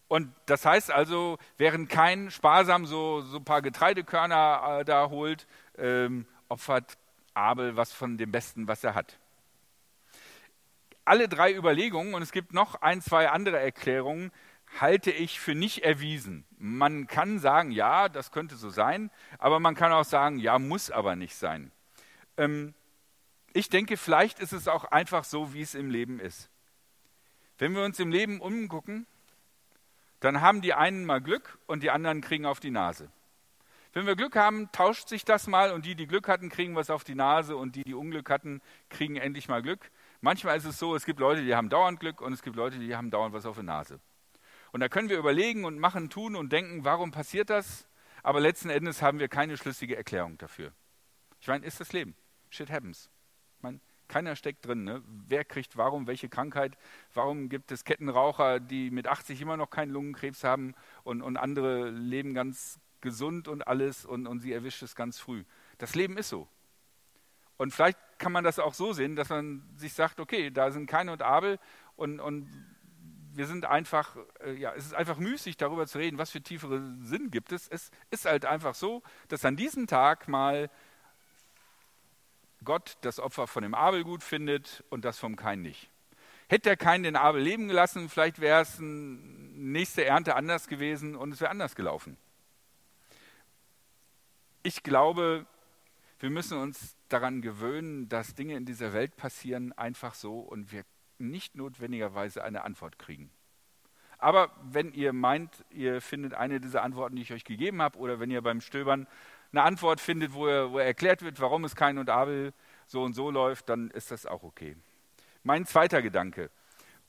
Und 0.08 0.32
das 0.46 0.64
heißt 0.64 0.90
also, 0.90 1.38
während 1.56 1.88
kein 1.88 2.30
sparsam 2.30 2.86
so, 2.86 3.22
so 3.22 3.38
ein 3.38 3.44
paar 3.44 3.62
Getreidekörner 3.62 4.80
äh, 4.80 4.84
da 4.84 5.08
holt, 5.08 5.46
ähm, 5.78 6.26
opfert 6.48 6.98
Abel 7.32 7.76
was 7.76 7.92
von 7.92 8.16
dem 8.16 8.30
Besten, 8.30 8.68
was 8.68 8.84
er 8.84 8.94
hat. 8.94 9.18
Alle 11.04 11.28
drei 11.28 11.52
Überlegungen, 11.52 12.14
und 12.14 12.22
es 12.22 12.32
gibt 12.32 12.54
noch 12.54 12.76
ein, 12.76 13.02
zwei 13.02 13.28
andere 13.28 13.58
Erklärungen, 13.58 14.30
halte 14.80 15.10
ich 15.10 15.40
für 15.40 15.54
nicht 15.54 15.84
erwiesen. 15.84 16.44
Man 16.58 17.06
kann 17.06 17.38
sagen, 17.38 17.70
ja, 17.70 18.08
das 18.08 18.30
könnte 18.30 18.56
so 18.56 18.70
sein, 18.70 19.10
aber 19.38 19.60
man 19.60 19.74
kann 19.74 19.92
auch 19.92 20.04
sagen, 20.04 20.38
ja, 20.38 20.58
muss 20.58 20.90
aber 20.90 21.16
nicht 21.16 21.34
sein. 21.34 21.70
Ähm, 22.36 22.74
ich 23.54 23.70
denke, 23.70 23.96
vielleicht 23.96 24.40
ist 24.40 24.52
es 24.52 24.68
auch 24.68 24.84
einfach 24.84 25.24
so, 25.24 25.54
wie 25.54 25.62
es 25.62 25.74
im 25.74 25.88
Leben 25.88 26.20
ist. 26.20 26.50
Wenn 27.56 27.74
wir 27.74 27.84
uns 27.84 28.00
im 28.00 28.10
Leben 28.10 28.40
umgucken, 28.40 29.06
dann 30.18 30.40
haben 30.40 30.60
die 30.60 30.74
einen 30.74 31.04
mal 31.04 31.20
Glück 31.20 31.58
und 31.66 31.82
die 31.82 31.90
anderen 31.90 32.20
kriegen 32.20 32.46
auf 32.46 32.58
die 32.58 32.72
Nase. 32.72 33.10
Wenn 33.92 34.06
wir 34.06 34.16
Glück 34.16 34.34
haben, 34.34 34.72
tauscht 34.72 35.08
sich 35.08 35.24
das 35.24 35.46
mal 35.46 35.70
und 35.70 35.86
die, 35.86 35.94
die 35.94 36.08
Glück 36.08 36.26
hatten, 36.26 36.48
kriegen 36.48 36.74
was 36.74 36.90
auf 36.90 37.04
die 37.04 37.14
Nase 37.14 37.56
und 37.56 37.76
die, 37.76 37.84
die 37.84 37.94
Unglück 37.94 38.28
hatten, 38.28 38.60
kriegen 38.90 39.16
endlich 39.16 39.46
mal 39.46 39.62
Glück. 39.62 39.88
Manchmal 40.20 40.56
ist 40.56 40.64
es 40.64 40.80
so, 40.80 40.96
es 40.96 41.04
gibt 41.04 41.20
Leute, 41.20 41.44
die 41.44 41.54
haben 41.54 41.68
dauernd 41.68 42.00
Glück 42.00 42.20
und 42.20 42.32
es 42.32 42.42
gibt 42.42 42.56
Leute, 42.56 42.80
die 42.80 42.96
haben 42.96 43.12
dauernd 43.12 43.32
was 43.34 43.46
auf 43.46 43.54
der 43.54 43.62
Nase. 43.62 44.00
Und 44.72 44.80
da 44.80 44.88
können 44.88 45.08
wir 45.08 45.18
überlegen 45.18 45.64
und 45.64 45.78
machen, 45.78 46.10
tun 46.10 46.34
und 46.34 46.50
denken, 46.50 46.84
warum 46.84 47.12
passiert 47.12 47.50
das? 47.50 47.86
Aber 48.24 48.40
letzten 48.40 48.68
Endes 48.68 49.00
haben 49.00 49.20
wir 49.20 49.28
keine 49.28 49.56
schlüssige 49.56 49.96
Erklärung 49.96 50.38
dafür. 50.38 50.72
Ich 51.40 51.46
meine, 51.46 51.64
ist 51.64 51.78
das 51.78 51.92
Leben. 51.92 52.16
Shit 52.50 52.70
happens. 52.70 53.10
Man, 53.64 53.80
keiner 54.08 54.36
steckt 54.36 54.66
drin. 54.66 54.84
Ne? 54.84 55.02
Wer 55.06 55.44
kriegt 55.44 55.76
warum 55.76 56.06
welche 56.06 56.28
Krankheit? 56.28 56.76
Warum 57.14 57.48
gibt 57.48 57.72
es 57.72 57.84
Kettenraucher, 57.84 58.60
die 58.60 58.90
mit 58.90 59.08
80 59.08 59.40
immer 59.40 59.56
noch 59.56 59.70
keinen 59.70 59.90
Lungenkrebs 59.90 60.44
haben 60.44 60.74
und, 61.02 61.22
und 61.22 61.36
andere 61.36 61.90
leben 61.90 62.34
ganz 62.34 62.78
gesund 63.00 63.48
und 63.48 63.66
alles 63.66 64.04
und, 64.04 64.26
und 64.26 64.40
sie 64.40 64.52
erwischt 64.52 64.82
es 64.82 64.94
ganz 64.94 65.18
früh? 65.18 65.44
Das 65.78 65.94
Leben 65.94 66.16
ist 66.16 66.28
so. 66.28 66.46
Und 67.56 67.72
vielleicht 67.72 67.98
kann 68.18 68.32
man 68.32 68.44
das 68.44 68.58
auch 68.58 68.74
so 68.74 68.92
sehen, 68.92 69.16
dass 69.16 69.30
man 69.30 69.62
sich 69.76 69.94
sagt, 69.94 70.20
okay, 70.20 70.50
da 70.50 70.70
sind 70.70 70.86
Kain 70.86 71.08
und 71.08 71.22
Abel 71.22 71.58
und, 71.96 72.20
und 72.20 72.48
wir 73.36 73.46
sind 73.46 73.64
einfach, 73.64 74.16
äh, 74.44 74.52
ja, 74.52 74.72
es 74.74 74.86
ist 74.86 74.94
einfach 74.94 75.18
müßig, 75.18 75.56
darüber 75.56 75.86
zu 75.86 75.98
reden, 75.98 76.18
was 76.18 76.30
für 76.30 76.40
tiefere 76.40 76.80
Sinn 77.02 77.30
gibt 77.30 77.52
es. 77.52 77.68
Es 77.68 77.90
ist 78.10 78.26
halt 78.26 78.44
einfach 78.44 78.74
so, 78.74 79.02
dass 79.28 79.44
an 79.44 79.56
diesem 79.56 79.86
Tag 79.86 80.28
mal 80.28 80.70
Gott 82.64 82.96
das 83.02 83.20
Opfer 83.20 83.46
von 83.46 83.62
dem 83.62 83.74
Abel 83.74 84.04
gut 84.04 84.22
findet 84.22 84.84
und 84.90 85.04
das 85.04 85.18
vom 85.18 85.36
Kain 85.36 85.62
nicht. 85.62 85.90
Hätte 86.48 86.68
der 86.70 86.76
Kain 86.76 87.02
den 87.02 87.16
Abel 87.16 87.42
leben 87.42 87.68
gelassen, 87.68 88.08
vielleicht 88.08 88.40
wäre 88.40 88.62
es 88.62 88.78
nächste 88.78 90.04
Ernte 90.04 90.36
anders 90.36 90.68
gewesen 90.68 91.16
und 91.16 91.32
es 91.32 91.40
wäre 91.40 91.50
anders 91.50 91.74
gelaufen. 91.74 92.16
Ich 94.62 94.82
glaube, 94.82 95.46
wir 96.18 96.30
müssen 96.30 96.58
uns 96.58 96.96
daran 97.08 97.42
gewöhnen, 97.42 98.08
dass 98.08 98.34
Dinge 98.34 98.56
in 98.56 98.66
dieser 98.66 98.92
Welt 98.92 99.16
passieren 99.16 99.72
einfach 99.72 100.14
so 100.14 100.40
und 100.40 100.72
wir 100.72 100.84
nicht 101.18 101.54
notwendigerweise 101.54 102.42
eine 102.44 102.64
Antwort 102.64 102.98
kriegen. 102.98 103.30
Aber 104.18 104.50
wenn 104.62 104.92
ihr 104.92 105.12
meint, 105.12 105.64
ihr 105.70 106.00
findet 106.00 106.34
eine 106.34 106.60
dieser 106.60 106.82
Antworten, 106.82 107.16
die 107.16 107.22
ich 107.22 107.32
euch 107.32 107.44
gegeben 107.44 107.82
habe, 107.82 107.98
oder 107.98 108.20
wenn 108.20 108.30
ihr 108.30 108.40
beim 108.40 108.60
Stöbern 108.60 109.06
eine 109.54 109.62
Antwort 109.62 110.00
findet, 110.00 110.34
wo, 110.34 110.46
er, 110.46 110.72
wo 110.72 110.78
erklärt 110.78 111.22
wird, 111.22 111.40
warum 111.40 111.64
es 111.64 111.76
Kain 111.76 111.98
und 111.98 112.10
Abel 112.10 112.52
so 112.86 113.02
und 113.02 113.14
so 113.14 113.30
läuft, 113.30 113.68
dann 113.68 113.90
ist 113.90 114.10
das 114.10 114.26
auch 114.26 114.42
okay. 114.42 114.76
Mein 115.44 115.64
zweiter 115.64 116.02
Gedanke. 116.02 116.50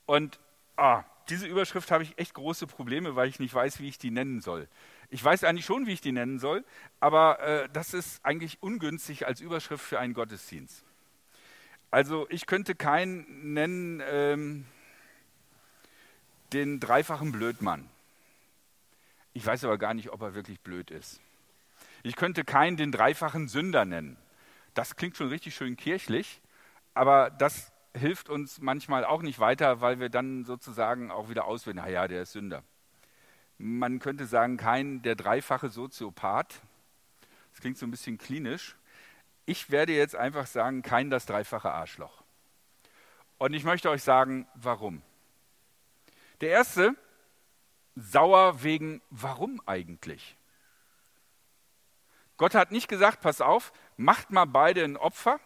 Und 0.06 0.38
ah, 0.76 1.02
diese 1.28 1.46
Überschrift 1.48 1.90
habe 1.90 2.04
ich 2.04 2.16
echt 2.18 2.34
große 2.34 2.68
Probleme, 2.68 3.16
weil 3.16 3.28
ich 3.28 3.40
nicht 3.40 3.52
weiß, 3.52 3.80
wie 3.80 3.88
ich 3.88 3.98
die 3.98 4.12
nennen 4.12 4.40
soll. 4.40 4.68
Ich 5.10 5.22
weiß 5.22 5.42
eigentlich 5.42 5.64
schon, 5.64 5.86
wie 5.86 5.92
ich 5.92 6.00
die 6.00 6.12
nennen 6.12 6.38
soll, 6.38 6.64
aber 7.00 7.40
äh, 7.40 7.68
das 7.72 7.94
ist 7.94 8.24
eigentlich 8.24 8.62
ungünstig 8.62 9.26
als 9.26 9.40
Überschrift 9.40 9.84
für 9.84 9.98
einen 9.98 10.14
Gottesdienst. 10.14 10.84
Also 11.90 12.26
ich 12.30 12.46
könnte 12.46 12.76
keinen 12.76 13.54
nennen 13.54 14.02
ähm, 14.08 14.66
den 16.52 16.78
dreifachen 16.78 17.32
Blödmann. 17.32 17.88
Ich 19.32 19.44
weiß 19.44 19.64
aber 19.64 19.78
gar 19.78 19.94
nicht, 19.94 20.10
ob 20.10 20.22
er 20.22 20.34
wirklich 20.34 20.60
blöd 20.60 20.92
ist. 20.92 21.20
Ich 22.06 22.14
könnte 22.14 22.44
keinen 22.44 22.76
den 22.76 22.92
dreifachen 22.92 23.48
Sünder 23.48 23.84
nennen. 23.84 24.16
Das 24.74 24.94
klingt 24.94 25.16
schon 25.16 25.26
richtig 25.26 25.56
schön 25.56 25.76
kirchlich, 25.76 26.40
aber 26.94 27.30
das 27.30 27.72
hilft 27.94 28.28
uns 28.28 28.60
manchmal 28.60 29.04
auch 29.04 29.22
nicht 29.22 29.40
weiter, 29.40 29.80
weil 29.80 29.98
wir 29.98 30.08
dann 30.08 30.44
sozusagen 30.44 31.10
auch 31.10 31.30
wieder 31.30 31.46
auswählen, 31.46 31.78
naja, 31.78 32.06
der 32.06 32.22
ist 32.22 32.30
Sünder. 32.30 32.62
Man 33.58 33.98
könnte 33.98 34.26
sagen, 34.26 34.56
kein 34.56 35.02
der 35.02 35.16
dreifache 35.16 35.68
Soziopath. 35.68 36.60
Das 37.50 37.60
klingt 37.60 37.76
so 37.76 37.84
ein 37.88 37.90
bisschen 37.90 38.18
klinisch. 38.18 38.76
Ich 39.44 39.72
werde 39.72 39.92
jetzt 39.92 40.14
einfach 40.14 40.46
sagen, 40.46 40.82
kein 40.82 41.10
das 41.10 41.26
dreifache 41.26 41.72
Arschloch. 41.72 42.22
Und 43.38 43.52
ich 43.52 43.64
möchte 43.64 43.90
euch 43.90 44.04
sagen, 44.04 44.46
warum. 44.54 45.02
Der 46.40 46.50
erste, 46.50 46.94
sauer 47.96 48.62
wegen, 48.62 49.02
warum 49.10 49.60
eigentlich? 49.66 50.36
Gott 52.36 52.54
hat 52.54 52.70
nicht 52.70 52.88
gesagt, 52.88 53.20
pass 53.20 53.40
auf, 53.40 53.72
macht 53.96 54.30
mal 54.30 54.44
beide 54.44 54.84
ein 54.84 54.96
Opfer 54.96 55.40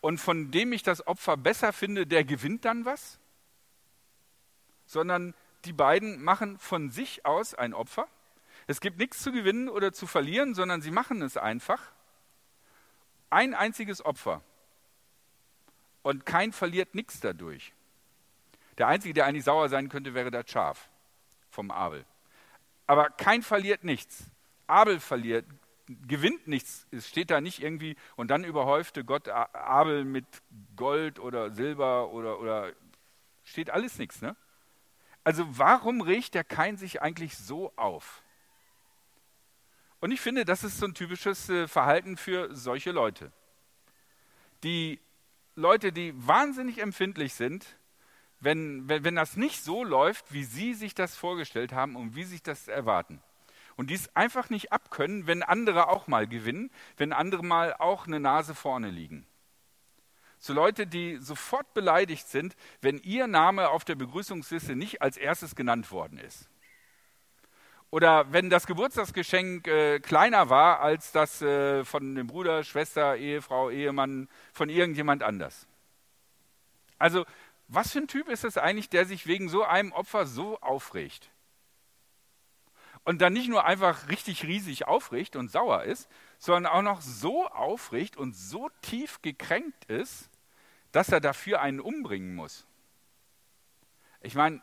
und 0.00 0.18
von 0.18 0.50
dem 0.50 0.72
ich 0.72 0.82
das 0.82 1.06
Opfer 1.06 1.36
besser 1.36 1.72
finde, 1.72 2.06
der 2.06 2.24
gewinnt 2.24 2.64
dann 2.64 2.84
was, 2.84 3.18
sondern 4.86 5.34
die 5.64 5.72
beiden 5.72 6.22
machen 6.22 6.58
von 6.58 6.90
sich 6.90 7.24
aus 7.24 7.54
ein 7.54 7.74
Opfer. 7.74 8.06
Es 8.66 8.80
gibt 8.80 8.98
nichts 8.98 9.22
zu 9.22 9.32
gewinnen 9.32 9.68
oder 9.68 9.92
zu 9.92 10.06
verlieren, 10.06 10.54
sondern 10.54 10.82
sie 10.82 10.90
machen 10.90 11.22
es 11.22 11.36
einfach. 11.36 11.80
Ein 13.30 13.54
einziges 13.54 14.04
Opfer. 14.04 14.42
Und 16.02 16.26
kein 16.26 16.52
verliert 16.52 16.94
nichts 16.94 17.20
dadurch. 17.20 17.72
Der 18.78 18.88
Einzige, 18.88 19.14
der 19.14 19.26
eigentlich 19.26 19.44
sauer 19.44 19.68
sein 19.68 19.88
könnte, 19.88 20.14
wäre 20.14 20.30
das 20.30 20.50
Schaf 20.50 20.88
vom 21.50 21.70
Abel. 21.70 22.04
Aber 22.86 23.10
kein 23.10 23.42
verliert 23.42 23.84
nichts. 23.84 24.24
Abel 24.66 25.00
verliert, 25.00 25.46
gewinnt 25.86 26.46
nichts, 26.46 26.86
es 26.90 27.08
steht 27.08 27.30
da 27.30 27.40
nicht 27.40 27.62
irgendwie, 27.62 27.96
und 28.16 28.28
dann 28.30 28.44
überhäufte 28.44 29.04
Gott 29.04 29.28
Abel 29.28 30.04
mit 30.04 30.26
Gold 30.76 31.18
oder 31.18 31.50
Silber 31.50 32.10
oder, 32.10 32.40
oder 32.40 32.72
steht 33.44 33.70
alles 33.70 33.98
nichts. 33.98 34.22
Ne? 34.22 34.36
Also 35.24 35.44
warum 35.48 36.00
regt 36.00 36.34
der 36.34 36.44
Kain 36.44 36.76
sich 36.76 37.02
eigentlich 37.02 37.36
so 37.36 37.72
auf? 37.76 38.22
Und 40.00 40.10
ich 40.10 40.20
finde, 40.20 40.44
das 40.44 40.64
ist 40.64 40.78
so 40.78 40.86
ein 40.86 40.94
typisches 40.94 41.48
äh, 41.48 41.66
Verhalten 41.66 42.16
für 42.16 42.54
solche 42.54 42.90
Leute. 42.90 43.32
Die 44.62 45.00
Leute, 45.54 45.92
die 45.92 46.12
wahnsinnig 46.26 46.78
empfindlich 46.78 47.34
sind, 47.34 47.78
wenn, 48.40 48.88
wenn, 48.88 49.04
wenn 49.04 49.14
das 49.14 49.36
nicht 49.36 49.62
so 49.62 49.82
läuft, 49.82 50.32
wie 50.32 50.44
sie 50.44 50.74
sich 50.74 50.94
das 50.94 51.16
vorgestellt 51.16 51.72
haben 51.72 51.96
und 51.96 52.16
wie 52.16 52.24
sie 52.24 52.30
sich 52.30 52.42
das 52.42 52.68
erwarten 52.68 53.22
und 53.76 53.90
dies 53.90 54.08
einfach 54.14 54.50
nicht 54.50 54.72
abkönnen, 54.72 55.26
wenn 55.26 55.42
andere 55.42 55.88
auch 55.88 56.06
mal 56.06 56.26
gewinnen, 56.26 56.70
wenn 56.96 57.12
andere 57.12 57.44
mal 57.44 57.74
auch 57.74 58.06
eine 58.06 58.20
Nase 58.20 58.54
vorne 58.54 58.90
liegen. 58.90 59.26
So 60.38 60.52
Leute, 60.52 60.86
die 60.86 61.16
sofort 61.18 61.72
beleidigt 61.72 62.28
sind, 62.28 62.54
wenn 62.82 62.98
ihr 62.98 63.26
Name 63.26 63.70
auf 63.70 63.84
der 63.84 63.94
Begrüßungsliste 63.94 64.76
nicht 64.76 65.00
als 65.00 65.16
erstes 65.16 65.54
genannt 65.54 65.90
worden 65.90 66.18
ist. 66.18 66.50
Oder 67.90 68.32
wenn 68.32 68.50
das 68.50 68.66
Geburtstagsgeschenk 68.66 69.68
äh, 69.68 70.00
kleiner 70.00 70.50
war 70.50 70.80
als 70.80 71.12
das 71.12 71.40
äh, 71.40 71.84
von 71.84 72.14
dem 72.14 72.26
Bruder, 72.26 72.64
Schwester, 72.64 73.16
Ehefrau, 73.16 73.70
Ehemann, 73.70 74.28
von 74.52 74.68
irgendjemand 74.68 75.22
anders. 75.22 75.68
Also, 76.98 77.24
was 77.68 77.92
für 77.92 78.00
ein 78.00 78.08
Typ 78.08 78.28
ist 78.28 78.44
es 78.44 78.58
eigentlich, 78.58 78.88
der 78.88 79.06
sich 79.06 79.26
wegen 79.26 79.48
so 79.48 79.62
einem 79.62 79.92
Opfer 79.92 80.26
so 80.26 80.58
aufregt? 80.60 81.30
Und 83.04 83.20
dann 83.20 83.32
nicht 83.32 83.48
nur 83.48 83.64
einfach 83.64 84.08
richtig 84.08 84.44
riesig 84.44 84.86
aufricht 84.86 85.36
und 85.36 85.50
sauer 85.50 85.84
ist, 85.84 86.08
sondern 86.38 86.72
auch 86.72 86.82
noch 86.82 87.00
so 87.00 87.46
aufricht 87.48 88.16
und 88.16 88.34
so 88.34 88.70
tief 88.82 89.20
gekränkt 89.22 89.84
ist, 89.86 90.30
dass 90.92 91.10
er 91.10 91.20
dafür 91.20 91.60
einen 91.60 91.80
umbringen 91.80 92.34
muss. 92.34 92.66
Ich 94.20 94.34
meine, 94.34 94.62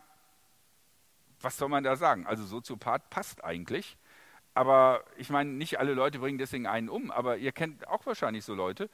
was 1.40 1.58
soll 1.58 1.70
man 1.70 1.84
da 1.84 1.96
sagen? 1.96 2.26
Also 2.26 2.46
Soziopath 2.46 3.10
passt 3.10 3.44
eigentlich, 3.44 3.98
aber 4.54 5.06
ich 5.18 5.30
meine, 5.30 5.52
nicht 5.52 5.80
alle 5.80 5.94
Leute 5.94 6.20
bringen 6.20 6.38
deswegen 6.38 6.68
einen 6.68 6.90
um, 6.90 7.12
aber 7.12 7.38
ihr 7.38 7.52
kennt 7.52 7.88
auch 7.88 8.06
wahrscheinlich 8.06 8.44
so 8.44 8.54
Leute, 8.54 8.90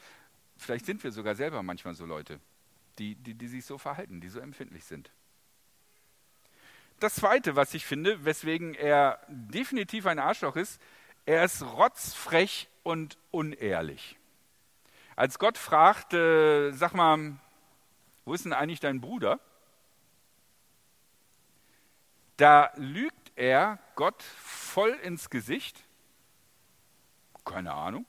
vielleicht 0.57 0.85
sind 0.85 1.03
wir 1.03 1.11
sogar 1.11 1.35
selber 1.35 1.63
manchmal 1.63 1.93
so 1.93 2.05
Leute, 2.05 2.39
die, 2.99 3.15
die, 3.15 3.33
die 3.33 3.47
sich 3.47 3.65
so 3.65 3.77
verhalten, 3.77 4.19
die 4.21 4.29
so 4.29 4.39
empfindlich 4.39 4.83
sind. 4.83 5.11
Das 6.99 7.15
Zweite, 7.15 7.55
was 7.55 7.75
ich 7.75 7.85
finde, 7.85 8.25
weswegen 8.25 8.73
er 8.73 9.19
definitiv 9.27 10.07
ein 10.07 10.17
Arschloch 10.17 10.55
ist, 10.55 10.81
er 11.27 11.43
ist 11.43 11.61
rotzfrech 11.61 12.69
und 12.81 13.17
unehrlich. 13.29 14.17
Als 15.15 15.37
Gott 15.37 15.57
fragt, 15.57 16.13
äh, 16.13 16.71
sag 16.71 16.93
mal, 16.93 17.37
wo 18.25 18.33
ist 18.33 18.45
denn 18.45 18.53
eigentlich 18.53 18.79
dein 18.79 18.99
Bruder? 18.99 19.39
Da 22.37 22.71
lügt 22.75 23.31
er 23.35 23.79
Gott 23.95 24.23
voll 24.23 24.91
ins 25.03 25.29
Gesicht. 25.29 25.83
Keine 27.45 27.73
Ahnung. 27.73 28.05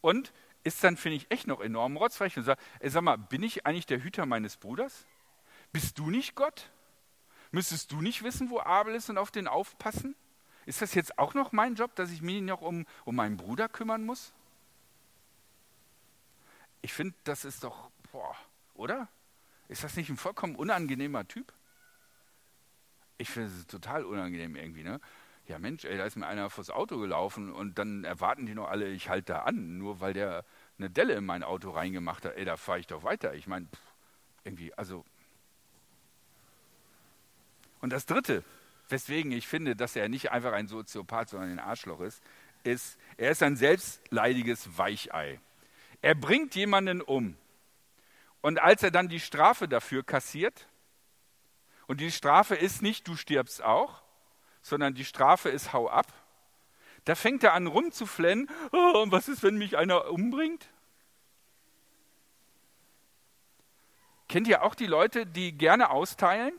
Und 0.00 0.32
ist 0.64 0.82
dann, 0.82 0.96
finde 0.96 1.16
ich, 1.16 1.30
echt 1.30 1.46
noch 1.46 1.60
enorm 1.60 1.96
rotzfrech 1.96 2.36
und 2.36 2.44
sagt, 2.44 2.62
ey, 2.80 2.90
sag 2.90 3.02
mal, 3.02 3.16
bin 3.16 3.42
ich 3.42 3.64
eigentlich 3.66 3.86
der 3.86 4.02
Hüter 4.02 4.26
meines 4.26 4.56
Bruders? 4.56 5.06
Bist 5.72 5.98
du 5.98 6.10
nicht 6.10 6.34
Gott? 6.34 6.70
Müsstest 7.52 7.90
du 7.92 8.00
nicht 8.00 8.22
wissen, 8.22 8.50
wo 8.50 8.60
Abel 8.60 8.94
ist 8.94 9.10
und 9.10 9.18
auf 9.18 9.30
den 9.30 9.48
aufpassen? 9.48 10.14
Ist 10.66 10.82
das 10.82 10.94
jetzt 10.94 11.18
auch 11.18 11.34
noch 11.34 11.52
mein 11.52 11.74
Job, 11.74 11.94
dass 11.96 12.10
ich 12.10 12.22
mich 12.22 12.42
noch 12.42 12.60
um, 12.60 12.86
um 13.04 13.16
meinen 13.16 13.36
Bruder 13.36 13.68
kümmern 13.68 14.04
muss? 14.04 14.32
Ich 16.82 16.92
finde, 16.92 17.14
das 17.24 17.44
ist 17.44 17.64
doch, 17.64 17.90
boah, 18.12 18.36
oder? 18.74 19.08
Ist 19.68 19.84
das 19.84 19.96
nicht 19.96 20.08
ein 20.10 20.16
vollkommen 20.16 20.56
unangenehmer 20.56 21.26
Typ? 21.26 21.52
Ich 23.18 23.28
finde 23.28 23.48
es 23.48 23.66
total 23.66 24.04
unangenehm 24.04 24.56
irgendwie, 24.56 24.82
ne? 24.82 25.00
Ja, 25.46 25.58
Mensch, 25.58 25.84
ey, 25.84 25.98
da 25.98 26.04
ist 26.04 26.16
mir 26.16 26.26
einer 26.26 26.48
vors 26.48 26.70
Auto 26.70 26.98
gelaufen 26.98 27.52
und 27.52 27.78
dann 27.78 28.04
erwarten 28.04 28.46
die 28.46 28.54
noch 28.54 28.68
alle, 28.68 28.88
ich 28.88 29.08
halte 29.08 29.32
da 29.32 29.42
an, 29.42 29.78
nur 29.78 30.00
weil 30.00 30.12
der 30.12 30.44
eine 30.78 30.90
Delle 30.90 31.14
in 31.14 31.26
mein 31.26 31.42
Auto 31.42 31.70
reingemacht 31.70 32.24
hat. 32.24 32.36
Ey, 32.36 32.44
da 32.44 32.56
fahre 32.56 32.78
ich 32.78 32.86
doch 32.86 33.02
weiter. 33.02 33.34
Ich 33.34 33.46
meine, 33.46 33.66
irgendwie, 34.44 34.72
also. 34.74 35.04
Und 37.80 37.90
das 37.90 38.06
Dritte, 38.06 38.44
weswegen 38.88 39.32
ich 39.32 39.46
finde, 39.46 39.76
dass 39.76 39.96
er 39.96 40.08
nicht 40.08 40.30
einfach 40.32 40.52
ein 40.52 40.68
Soziopath, 40.68 41.30
sondern 41.30 41.50
ein 41.50 41.58
Arschloch 41.58 42.00
ist, 42.00 42.22
ist, 42.62 42.98
er 43.16 43.30
ist 43.30 43.42
ein 43.42 43.56
selbstleidiges 43.56 44.76
Weichei. 44.76 45.40
Er 46.02 46.14
bringt 46.14 46.54
jemanden 46.54 47.00
um. 47.00 47.36
Und 48.42 48.58
als 48.60 48.82
er 48.82 48.90
dann 48.90 49.08
die 49.08 49.20
Strafe 49.20 49.68
dafür 49.68 50.02
kassiert, 50.02 50.66
und 51.86 52.00
die 52.00 52.12
Strafe 52.12 52.54
ist 52.54 52.82
nicht, 52.82 53.08
du 53.08 53.16
stirbst 53.16 53.64
auch, 53.64 54.00
sondern 54.62 54.94
die 54.94 55.04
Strafe 55.04 55.48
ist, 55.48 55.72
hau 55.72 55.88
ab, 55.88 56.06
da 57.04 57.14
fängt 57.14 57.42
er 57.42 57.54
an 57.54 57.66
rumzuflennen, 57.66 58.48
oh, 58.72 58.98
und 59.02 59.10
was 59.10 59.28
ist, 59.28 59.42
wenn 59.42 59.56
mich 59.56 59.76
einer 59.76 60.10
umbringt? 60.10 60.68
Kennt 64.28 64.46
ihr 64.46 64.62
auch 64.62 64.76
die 64.76 64.86
Leute, 64.86 65.26
die 65.26 65.50
gerne 65.50 65.90
austeilen? 65.90 66.52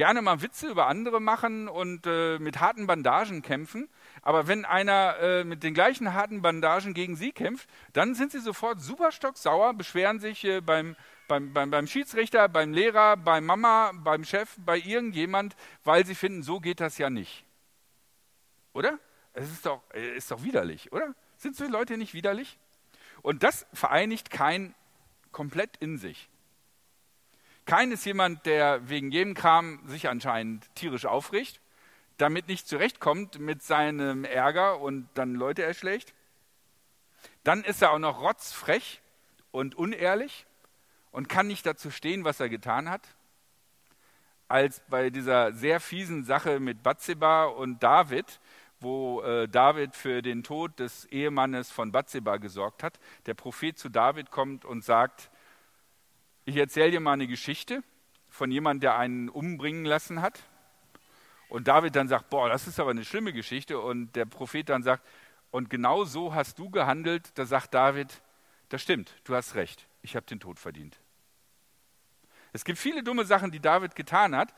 Gerne 0.00 0.22
mal 0.22 0.40
Witze 0.40 0.66
über 0.66 0.86
andere 0.86 1.20
machen 1.20 1.68
und 1.68 2.06
äh, 2.06 2.38
mit 2.38 2.58
harten 2.58 2.86
Bandagen 2.86 3.42
kämpfen. 3.42 3.86
Aber 4.22 4.48
wenn 4.48 4.64
einer 4.64 5.18
äh, 5.18 5.44
mit 5.44 5.62
den 5.62 5.74
gleichen 5.74 6.14
harten 6.14 6.40
Bandagen 6.40 6.94
gegen 6.94 7.16
sie 7.16 7.32
kämpft, 7.32 7.68
dann 7.92 8.14
sind 8.14 8.32
sie 8.32 8.40
sofort 8.40 8.80
super 8.80 9.12
stocksauer, 9.12 9.74
beschweren 9.74 10.18
sich 10.18 10.42
äh, 10.44 10.62
beim, 10.62 10.96
beim, 11.28 11.52
beim, 11.52 11.70
beim 11.70 11.86
Schiedsrichter, 11.86 12.48
beim 12.48 12.72
Lehrer, 12.72 13.18
bei 13.18 13.42
Mama, 13.42 13.92
beim 13.92 14.24
Chef, 14.24 14.56
bei 14.64 14.78
irgendjemand, 14.78 15.54
weil 15.84 16.06
sie 16.06 16.14
finden, 16.14 16.42
so 16.42 16.60
geht 16.60 16.80
das 16.80 16.96
ja 16.96 17.10
nicht. 17.10 17.44
Oder? 18.72 18.98
Es 19.34 19.52
ist 19.52 19.66
doch, 19.66 19.82
äh, 19.92 20.16
ist 20.16 20.30
doch 20.30 20.42
widerlich, 20.42 20.92
oder? 20.92 21.14
Sind 21.36 21.56
so 21.56 21.66
Leute 21.66 21.98
nicht 21.98 22.14
widerlich? 22.14 22.58
Und 23.20 23.42
das 23.42 23.66
vereinigt 23.74 24.30
kein 24.30 24.74
komplett 25.30 25.76
in 25.76 25.98
sich. 25.98 26.30
Kein 27.70 27.92
ist 27.92 28.04
jemand, 28.04 28.46
der 28.46 28.88
wegen 28.88 29.12
jedem 29.12 29.34
Kram 29.34 29.78
sich 29.86 30.08
anscheinend 30.08 30.74
tierisch 30.74 31.06
aufricht, 31.06 31.60
damit 32.16 32.48
nicht 32.48 32.66
zurechtkommt 32.66 33.38
mit 33.38 33.62
seinem 33.62 34.24
Ärger 34.24 34.80
und 34.80 35.08
dann 35.14 35.36
Leute 35.36 35.62
erschlägt. 35.62 36.12
Dann 37.44 37.62
ist 37.62 37.80
er 37.80 37.92
auch 37.92 38.00
noch 38.00 38.22
rotzfrech 38.22 39.00
und 39.52 39.76
unehrlich 39.76 40.46
und 41.12 41.28
kann 41.28 41.46
nicht 41.46 41.64
dazu 41.64 41.92
stehen, 41.92 42.24
was 42.24 42.40
er 42.40 42.48
getan 42.48 42.90
hat. 42.90 43.06
Als 44.48 44.82
bei 44.88 45.10
dieser 45.10 45.52
sehr 45.52 45.78
fiesen 45.78 46.24
Sache 46.24 46.58
mit 46.58 46.82
Bathseba 46.82 47.44
und 47.44 47.84
David, 47.84 48.40
wo 48.80 49.22
äh, 49.22 49.48
David 49.48 49.94
für 49.94 50.22
den 50.22 50.42
Tod 50.42 50.76
des 50.80 51.04
Ehemannes 51.04 51.70
von 51.70 51.92
Bathseba 51.92 52.38
gesorgt 52.38 52.82
hat. 52.82 52.98
Der 53.26 53.34
Prophet 53.34 53.78
zu 53.78 53.90
David 53.90 54.32
kommt 54.32 54.64
und 54.64 54.82
sagt, 54.82 55.29
ich 56.44 56.56
erzähle 56.56 56.92
dir 56.92 57.00
mal 57.00 57.12
eine 57.12 57.26
Geschichte 57.26 57.82
von 58.28 58.50
jemandem, 58.50 58.80
der 58.80 58.98
einen 58.98 59.28
umbringen 59.28 59.84
lassen 59.84 60.22
hat. 60.22 60.40
Und 61.48 61.68
David 61.68 61.96
dann 61.96 62.08
sagt, 62.08 62.30
boah, 62.30 62.48
das 62.48 62.66
ist 62.66 62.78
aber 62.78 62.90
eine 62.90 63.04
schlimme 63.04 63.32
Geschichte. 63.32 63.78
Und 63.80 64.14
der 64.14 64.24
Prophet 64.24 64.68
dann 64.68 64.82
sagt, 64.82 65.06
und 65.50 65.68
genau 65.68 66.04
so 66.04 66.34
hast 66.34 66.58
du 66.58 66.70
gehandelt. 66.70 67.36
Da 67.36 67.44
sagt 67.44 67.74
David, 67.74 68.22
das 68.68 68.82
stimmt, 68.82 69.14
du 69.24 69.34
hast 69.34 69.56
recht, 69.56 69.88
ich 70.02 70.14
habe 70.14 70.26
den 70.26 70.38
Tod 70.38 70.58
verdient. 70.58 71.00
Es 72.52 72.64
gibt 72.64 72.78
viele 72.78 73.02
dumme 73.02 73.24
Sachen, 73.24 73.50
die 73.50 73.60
David 73.60 73.94
getan 73.94 74.34
hat, 74.34 74.54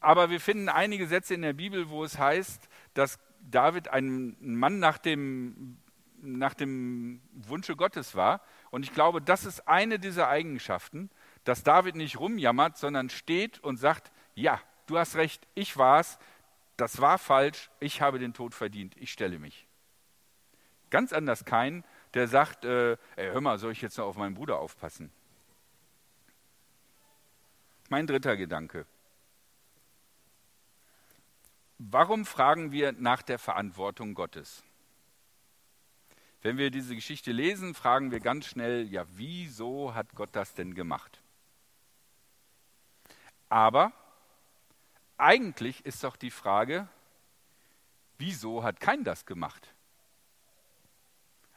aber 0.00 0.30
wir 0.30 0.40
finden 0.40 0.68
einige 0.68 1.06
Sätze 1.06 1.34
in 1.34 1.42
der 1.42 1.52
Bibel, 1.52 1.88
wo 1.88 2.04
es 2.04 2.18
heißt, 2.18 2.68
dass 2.94 3.18
David 3.40 3.88
ein 3.88 4.36
Mann 4.40 4.78
nach 4.78 4.98
dem, 4.98 5.78
nach 6.20 6.54
dem 6.54 7.20
Wunsche 7.32 7.76
Gottes 7.76 8.14
war 8.14 8.40
und 8.70 8.82
ich 8.82 8.92
glaube, 8.92 9.20
das 9.20 9.44
ist 9.44 9.66
eine 9.68 9.98
dieser 9.98 10.28
Eigenschaften, 10.28 11.10
dass 11.44 11.62
David 11.62 11.96
nicht 11.96 12.18
rumjammert, 12.18 12.76
sondern 12.76 13.08
steht 13.10 13.58
und 13.60 13.78
sagt, 13.78 14.12
ja, 14.34 14.60
du 14.86 14.98
hast 14.98 15.16
recht, 15.16 15.46
ich 15.54 15.76
war's, 15.76 16.18
das 16.76 17.00
war 17.00 17.18
falsch, 17.18 17.70
ich 17.80 18.00
habe 18.00 18.18
den 18.18 18.34
Tod 18.34 18.54
verdient, 18.54 18.96
ich 18.96 19.10
stelle 19.10 19.38
mich. 19.38 19.66
Ganz 20.90 21.12
anders 21.12 21.44
kein, 21.44 21.84
der 22.14 22.28
sagt, 22.28 22.64
äh, 22.64 22.92
ey, 23.16 23.30
hör 23.32 23.40
mal, 23.40 23.58
soll 23.58 23.72
ich 23.72 23.82
jetzt 23.82 23.98
noch 23.98 24.06
auf 24.06 24.16
meinen 24.16 24.34
Bruder 24.34 24.58
aufpassen? 24.58 25.10
Mein 27.88 28.06
dritter 28.06 28.36
Gedanke. 28.36 28.86
Warum 31.78 32.26
fragen 32.26 32.72
wir 32.72 32.92
nach 32.92 33.22
der 33.22 33.38
Verantwortung 33.38 34.14
Gottes? 34.14 34.64
Wenn 36.42 36.56
wir 36.56 36.70
diese 36.70 36.94
Geschichte 36.94 37.32
lesen, 37.32 37.74
fragen 37.74 38.10
wir 38.10 38.20
ganz 38.20 38.46
schnell, 38.46 38.86
ja, 38.88 39.04
wieso 39.14 39.94
hat 39.94 40.14
Gott 40.14 40.30
das 40.32 40.54
denn 40.54 40.74
gemacht? 40.74 41.20
Aber 43.48 43.92
eigentlich 45.16 45.84
ist 45.84 46.04
doch 46.04 46.16
die 46.16 46.30
Frage, 46.30 46.88
wieso 48.18 48.62
hat 48.62 48.78
kein 48.78 49.02
das 49.02 49.26
gemacht? 49.26 49.74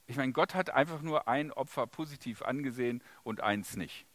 Ich 0.08 0.18
meine, 0.18 0.32
Gott 0.34 0.56
hat 0.56 0.72
einfach 0.72 1.02
nur 1.02 1.28
ein 1.28 1.52
Opfer 1.52 1.88
positiv 1.88 2.42
angesehen 2.42 3.04
und 3.24 3.42
eins 3.42 3.78
nicht. 3.78 4.06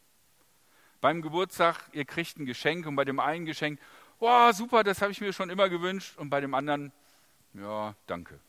Beim 1.00 1.22
Geburtstag, 1.22 1.88
ihr 1.92 2.04
kriegt 2.04 2.38
ein 2.38 2.46
Geschenk 2.46 2.86
und 2.86 2.96
bei 2.96 3.04
dem 3.04 3.20
einen 3.20 3.46
Geschenk, 3.46 3.78
oh, 4.18 4.52
super, 4.52 4.82
das 4.82 5.00
habe 5.00 5.12
ich 5.12 5.20
mir 5.20 5.32
schon 5.32 5.48
immer 5.48 5.68
gewünscht 5.68 6.18
und 6.18 6.28
bei 6.28 6.40
dem 6.40 6.54
anderen, 6.54 6.92
ja, 7.54 7.94
danke. 8.06 8.40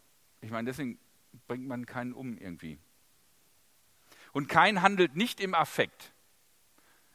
Ich 0.42 0.52
meine, 0.52 0.66
deswegen 0.66 0.98
bringt 1.48 1.68
man 1.68 1.86
keinen 1.86 2.14
um 2.14 2.38
irgendwie. 2.38 2.80
Und 4.34 4.48
kein 4.48 4.82
handelt 4.82 5.16
nicht 5.16 5.40
im 5.40 5.54
Affekt. 5.54 6.14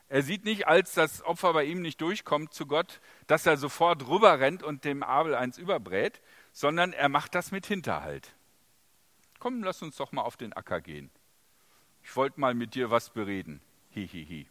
Er 0.09 0.23
sieht 0.23 0.45
nicht, 0.45 0.67
als 0.67 0.95
das 0.95 1.23
Opfer 1.23 1.53
bei 1.53 1.65
ihm 1.65 1.81
nicht 1.81 2.01
durchkommt 2.01 2.53
zu 2.53 2.67
Gott, 2.67 3.01
dass 3.27 3.47
er 3.47 3.57
sofort 3.57 4.07
rüber 4.09 4.41
rennt 4.41 4.63
und 4.63 4.85
dem 4.85 5.03
Abel 5.03 5.35
eins 5.35 5.57
überbrät, 5.57 6.21
sondern 6.53 6.93
er 6.93 7.09
macht 7.09 7.35
das 7.35 7.51
mit 7.51 7.65
Hinterhalt. 7.67 8.35
Komm, 9.39 9.63
lass 9.63 9.83
uns 9.83 9.97
doch 9.97 10.13
mal 10.13 10.23
auf 10.23 10.37
den 10.37 10.53
Acker 10.53 10.81
gehen. 10.81 11.11
Ich 12.03 12.15
wollte 12.15 12.41
mal 12.41 12.55
mit 12.55 12.75
dir 12.75 12.91
was 12.91 13.11
bereden. 13.11 13.63
Hihihi. 13.91 14.25
Hi, 14.25 14.27
hi. 14.27 14.49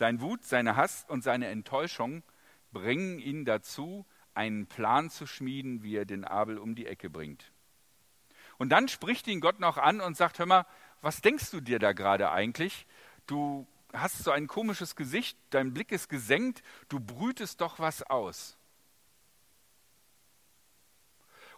Sein 0.00 0.22
Wut, 0.22 0.44
seine 0.44 0.76
Hass 0.76 1.04
und 1.08 1.22
seine 1.22 1.48
Enttäuschung 1.48 2.22
bringen 2.72 3.18
ihn 3.18 3.44
dazu, 3.44 4.06
einen 4.32 4.66
Plan 4.66 5.10
zu 5.10 5.26
schmieden, 5.26 5.82
wie 5.82 5.94
er 5.94 6.06
den 6.06 6.24
Abel 6.24 6.56
um 6.56 6.74
die 6.74 6.86
Ecke 6.86 7.10
bringt. 7.10 7.49
Und 8.60 8.68
dann 8.68 8.88
spricht 8.88 9.26
ihn 9.26 9.40
Gott 9.40 9.58
noch 9.58 9.78
an 9.78 10.02
und 10.02 10.18
sagt, 10.18 10.38
hör 10.38 10.44
mal, 10.44 10.66
was 11.00 11.22
denkst 11.22 11.50
du 11.50 11.62
dir 11.62 11.78
da 11.78 11.94
gerade 11.94 12.30
eigentlich? 12.30 12.86
Du 13.26 13.66
hast 13.94 14.22
so 14.22 14.32
ein 14.32 14.48
komisches 14.48 14.96
Gesicht, 14.96 15.38
dein 15.48 15.72
Blick 15.72 15.90
ist 15.92 16.10
gesenkt, 16.10 16.62
du 16.90 17.00
brütest 17.00 17.62
doch 17.62 17.78
was 17.78 18.02
aus. 18.02 18.58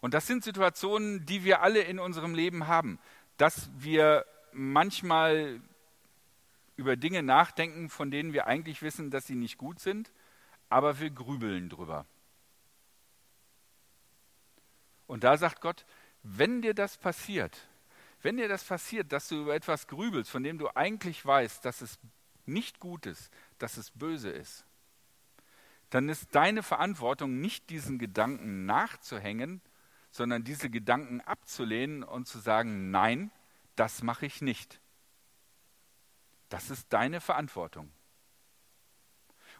Und 0.00 0.14
das 0.14 0.28
sind 0.28 0.44
Situationen, 0.44 1.26
die 1.26 1.42
wir 1.42 1.60
alle 1.60 1.80
in 1.80 1.98
unserem 1.98 2.36
Leben 2.36 2.68
haben, 2.68 3.00
dass 3.36 3.68
wir 3.74 4.24
manchmal 4.52 5.60
über 6.76 6.94
Dinge 6.94 7.24
nachdenken, 7.24 7.90
von 7.90 8.12
denen 8.12 8.32
wir 8.32 8.46
eigentlich 8.46 8.80
wissen, 8.80 9.10
dass 9.10 9.26
sie 9.26 9.34
nicht 9.34 9.58
gut 9.58 9.80
sind, 9.80 10.12
aber 10.68 11.00
wir 11.00 11.10
grübeln 11.10 11.68
drüber. 11.68 12.06
Und 15.08 15.24
da 15.24 15.36
sagt 15.36 15.60
Gott, 15.60 15.84
wenn 16.22 16.62
dir 16.62 16.74
das 16.74 16.96
passiert, 16.96 17.68
wenn 18.22 18.36
dir 18.36 18.48
das 18.48 18.64
passiert, 18.64 19.12
dass 19.12 19.28
du 19.28 19.42
über 19.42 19.54
etwas 19.54 19.88
grübelst, 19.88 20.30
von 20.30 20.42
dem 20.42 20.58
du 20.58 20.68
eigentlich 20.76 21.24
weißt, 21.24 21.64
dass 21.64 21.80
es 21.80 21.98
nicht 22.46 22.78
gut 22.80 23.06
ist, 23.06 23.30
dass 23.58 23.76
es 23.76 23.90
böse 23.90 24.30
ist, 24.30 24.64
dann 25.90 26.08
ist 26.08 26.34
deine 26.34 26.62
Verantwortung 26.62 27.40
nicht 27.40 27.68
diesen 27.68 27.98
Gedanken 27.98 28.64
nachzuhängen, 28.64 29.60
sondern 30.10 30.44
diese 30.44 30.70
Gedanken 30.70 31.20
abzulehnen 31.20 32.02
und 32.02 32.26
zu 32.26 32.38
sagen, 32.38 32.90
nein, 32.90 33.30
das 33.76 34.02
mache 34.02 34.26
ich 34.26 34.40
nicht. 34.40 34.80
Das 36.48 36.70
ist 36.70 36.92
deine 36.92 37.20
Verantwortung. 37.20 37.90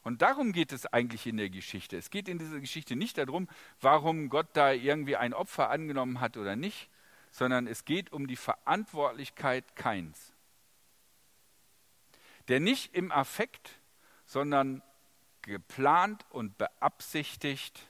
Und 0.03 0.23
darum 0.23 0.53
geht 0.53 0.73
es 0.73 0.87
eigentlich 0.87 1.27
in 1.27 1.37
der 1.37 1.51
Geschichte. 1.51 1.97
Es 1.97 2.11
geht 2.11 2.29
in 2.29 2.39
dieser 2.39 2.61
Geschichte 2.61 2.97
nicht 2.97 3.19
darum, 3.19 3.49
warum 3.81 4.29
Gott 4.29 4.49
da 4.55 4.73
irgendwie 4.73 5.17
ein 5.17 5.33
Opfer 5.33 5.71
angenommen 5.71 6.21
hat 6.21 6.37
oder 6.37 6.57
nicht, 6.57 6.89
sondern 7.31 7.67
es 7.67 7.85
geht 7.85 8.13
um 8.13 8.27
die 8.27 8.37
Verantwortlichkeit 8.37 9.77
Keins. 9.77 10.33
Der 12.49 12.59
nicht 12.59 12.95
im 12.95 13.13
Affekt, 13.13 13.79
sondern 14.27 14.83
geplant 15.43 16.25
und 16.31 16.59
beabsichtigt 16.59 17.87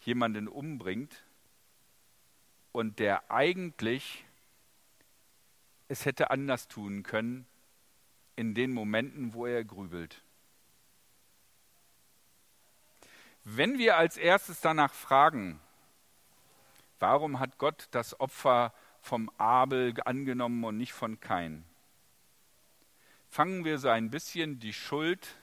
jemanden 0.00 0.48
umbringt 0.48 1.24
und 2.72 2.98
der 2.98 3.30
eigentlich 3.30 4.24
es 5.88 6.04
hätte 6.04 6.30
anders 6.30 6.66
tun 6.68 7.02
können 7.02 7.46
in 8.36 8.54
den 8.54 8.72
Momenten, 8.72 9.34
wo 9.34 9.46
er 9.46 9.64
grübelt. 9.64 10.22
Wenn 13.44 13.76
wir 13.76 13.98
als 13.98 14.16
erstes 14.16 14.62
danach 14.62 14.94
fragen, 14.94 15.60
warum 16.98 17.40
hat 17.40 17.58
Gott 17.58 17.88
das 17.90 18.18
Opfer 18.18 18.72
vom 19.02 19.30
Abel 19.36 19.94
angenommen 20.06 20.64
und 20.64 20.78
nicht 20.78 20.94
von 20.94 21.20
Kain, 21.20 21.66
fangen 23.28 23.66
wir 23.66 23.78
so 23.78 23.90
ein 23.90 24.10
bisschen 24.10 24.60
die 24.60 24.72
Schuld 24.72 25.36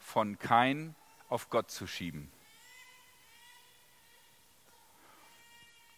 von 0.00 0.36
Kain 0.36 0.96
auf 1.28 1.48
Gott 1.48 1.70
zu 1.70 1.86
schieben. 1.86 2.32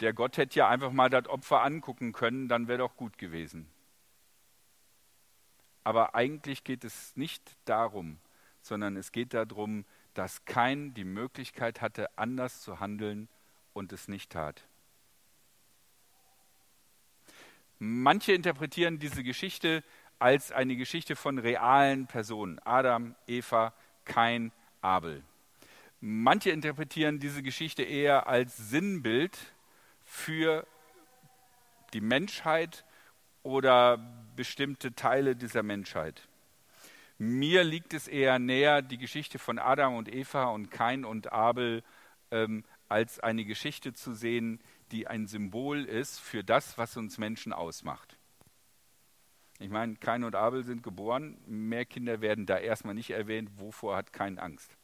Der 0.01 0.13
Gott 0.13 0.37
hätte 0.37 0.59
ja 0.59 0.69
einfach 0.69 0.93
mal 0.93 1.09
das 1.09 1.27
Opfer 1.27 1.63
angucken 1.63 2.13
können, 2.13 2.49
dann 2.49 2.69
wäre 2.69 2.81
doch 2.81 2.97
gut 2.97 3.17
gewesen. 3.17 3.67
Aber 5.85 6.15
eigentlich 6.15 6.65
geht 6.65 6.85
es 6.85 7.17
nicht 7.17 7.57
darum, 7.65 8.19
sondern 8.61 8.97
es 8.97 9.11
geht 9.11 9.33
darum, 9.33 9.87
dass 10.17 10.45
kein 10.47 10.95
die 10.95 11.05
Möglichkeit 11.05 11.81
hatte, 11.81 12.17
anders 12.19 12.63
zu 12.63 12.81
handeln 12.81 13.29
und 13.75 13.93
es 13.93 14.09
nicht 14.09 14.33
tat. 14.33 14.67
Manche 17.79 18.33
interpretieren 18.33 18.99
diese 18.99 19.23
Geschichte 19.23 19.85
als 20.19 20.53
eine 20.53 20.77
Geschichte 20.77 21.15
von 21.15 21.39
realen 21.39 22.07
Personen. 22.07 22.59
Adam, 22.61 23.15
Eva, 23.27 23.75
Kain, 24.07 24.53
Abel. 24.81 25.23
Manche 26.01 26.51
interpretieren 26.51 27.19
diese 27.19 27.43
Geschichte 27.43 27.83
eher 27.83 28.27
als 28.27 28.57
Sinnbild 28.57 29.37
für 30.05 30.67
die 31.93 32.01
Menschheit 32.01 32.85
oder 33.43 33.99
bestimmte 34.35 34.95
Teile 34.95 35.37
dieser 35.37 35.63
Menschheit. 35.63 36.27
Mir 37.19 37.65
liegt 37.65 37.95
es 37.95 38.09
eher 38.09 38.39
näher, 38.39 38.83
die 38.83 38.99
Geschichte 38.99 39.39
von 39.39 39.59
Adam 39.59 39.97
und 39.97 40.13
Eva 40.13 40.47
und 40.47 40.71
Kain 40.71 41.05
und 41.05 41.33
Abel 41.33 41.83
ähm, 42.31 42.65
als 42.89 43.21
eine 43.21 43.45
Geschichte 43.45 43.95
zu 43.95 44.13
sehen, 44.13 44.61
die 44.93 45.07
ein 45.07 45.27
Symbol 45.27 45.85
ist 45.85 46.21
für 46.21 46.45
das, 46.45 46.77
was 46.77 46.97
uns 46.97 47.19
Menschen 47.19 47.53
ausmacht. 47.53 48.19
Ich 49.59 49.71
meine, 49.71 49.97
Kain 49.97 50.25
und 50.25 50.35
Abel 50.35 50.65
sind 50.65 50.83
geboren, 50.83 51.39
mehr 51.47 51.87
Kinder 51.87 52.21
werden 52.21 52.45
da 52.45 52.59
erstmal 52.59 52.95
nicht 52.95 53.11
erwähnt, 53.11 53.51
wovor 53.57 53.97
hat 53.97 54.13
Kain 54.13 54.39
Angst? 54.39 54.77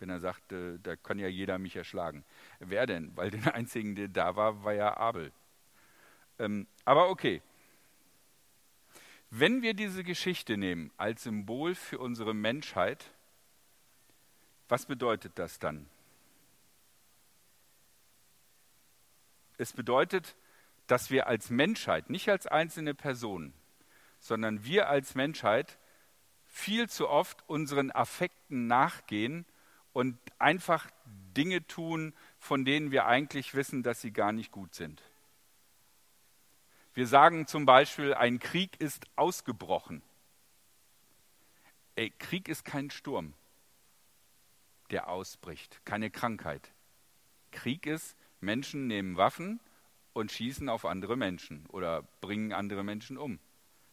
Wenn 0.00 0.10
er 0.10 0.18
sagt, 0.18 0.50
äh, 0.50 0.78
da 0.82 0.96
kann 0.96 1.20
ja 1.20 1.28
jeder 1.28 1.58
mich 1.58 1.76
erschlagen. 1.76 2.24
Wer 2.58 2.86
denn? 2.86 3.16
Weil 3.16 3.30
der 3.30 3.54
Einzige, 3.54 3.94
der 3.94 4.08
da 4.08 4.34
war, 4.34 4.64
war 4.64 4.72
ja 4.72 4.96
Abel. 4.96 5.30
Ähm, 6.40 6.66
aber 6.84 7.08
okay, 7.08 7.40
wenn 9.34 9.62
wir 9.62 9.72
diese 9.72 10.04
Geschichte 10.04 10.58
nehmen 10.58 10.92
als 10.98 11.22
Symbol 11.22 11.74
für 11.74 11.98
unsere 11.98 12.34
Menschheit, 12.34 13.10
was 14.68 14.84
bedeutet 14.84 15.38
das 15.38 15.58
dann? 15.58 15.88
Es 19.56 19.72
bedeutet, 19.72 20.36
dass 20.86 21.10
wir 21.10 21.28
als 21.28 21.48
Menschheit, 21.48 22.10
nicht 22.10 22.28
als 22.28 22.46
einzelne 22.46 22.92
Personen, 22.92 23.54
sondern 24.20 24.66
wir 24.66 24.90
als 24.90 25.14
Menschheit 25.14 25.78
viel 26.44 26.90
zu 26.90 27.08
oft 27.08 27.42
unseren 27.48 27.90
Affekten 27.90 28.66
nachgehen 28.66 29.46
und 29.94 30.18
einfach 30.38 30.90
Dinge 31.34 31.66
tun, 31.66 32.12
von 32.38 32.66
denen 32.66 32.90
wir 32.90 33.06
eigentlich 33.06 33.54
wissen, 33.54 33.82
dass 33.82 34.02
sie 34.02 34.12
gar 34.12 34.32
nicht 34.32 34.52
gut 34.52 34.74
sind. 34.74 35.02
Wir 36.94 37.06
sagen 37.06 37.46
zum 37.46 37.64
Beispiel, 37.64 38.12
ein 38.12 38.38
Krieg 38.38 38.78
ist 38.78 39.06
ausgebrochen. 39.16 40.02
Ey, 41.96 42.10
Krieg 42.18 42.48
ist 42.48 42.64
kein 42.64 42.90
Sturm, 42.90 43.32
der 44.90 45.08
ausbricht, 45.08 45.80
keine 45.84 46.10
Krankheit. 46.10 46.72
Krieg 47.50 47.86
ist, 47.86 48.16
Menschen 48.40 48.86
nehmen 48.88 49.16
Waffen 49.16 49.60
und 50.12 50.32
schießen 50.32 50.68
auf 50.68 50.84
andere 50.84 51.16
Menschen 51.16 51.64
oder 51.66 52.02
bringen 52.20 52.52
andere 52.52 52.82
Menschen 52.84 53.16
um. 53.16 53.38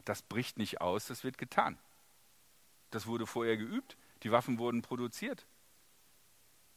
Das 0.04 0.22
bricht 0.22 0.58
nicht 0.58 0.82
aus, 0.82 1.08
das 1.08 1.24
wird 1.24 1.38
getan. 1.38 1.78
Das 2.90 3.06
wurde 3.08 3.28
vorher 3.28 3.58
geübt, 3.58 3.98
die 4.24 4.32
Waffen 4.32 4.58
wurden 4.58 4.82
produziert. 4.82 5.46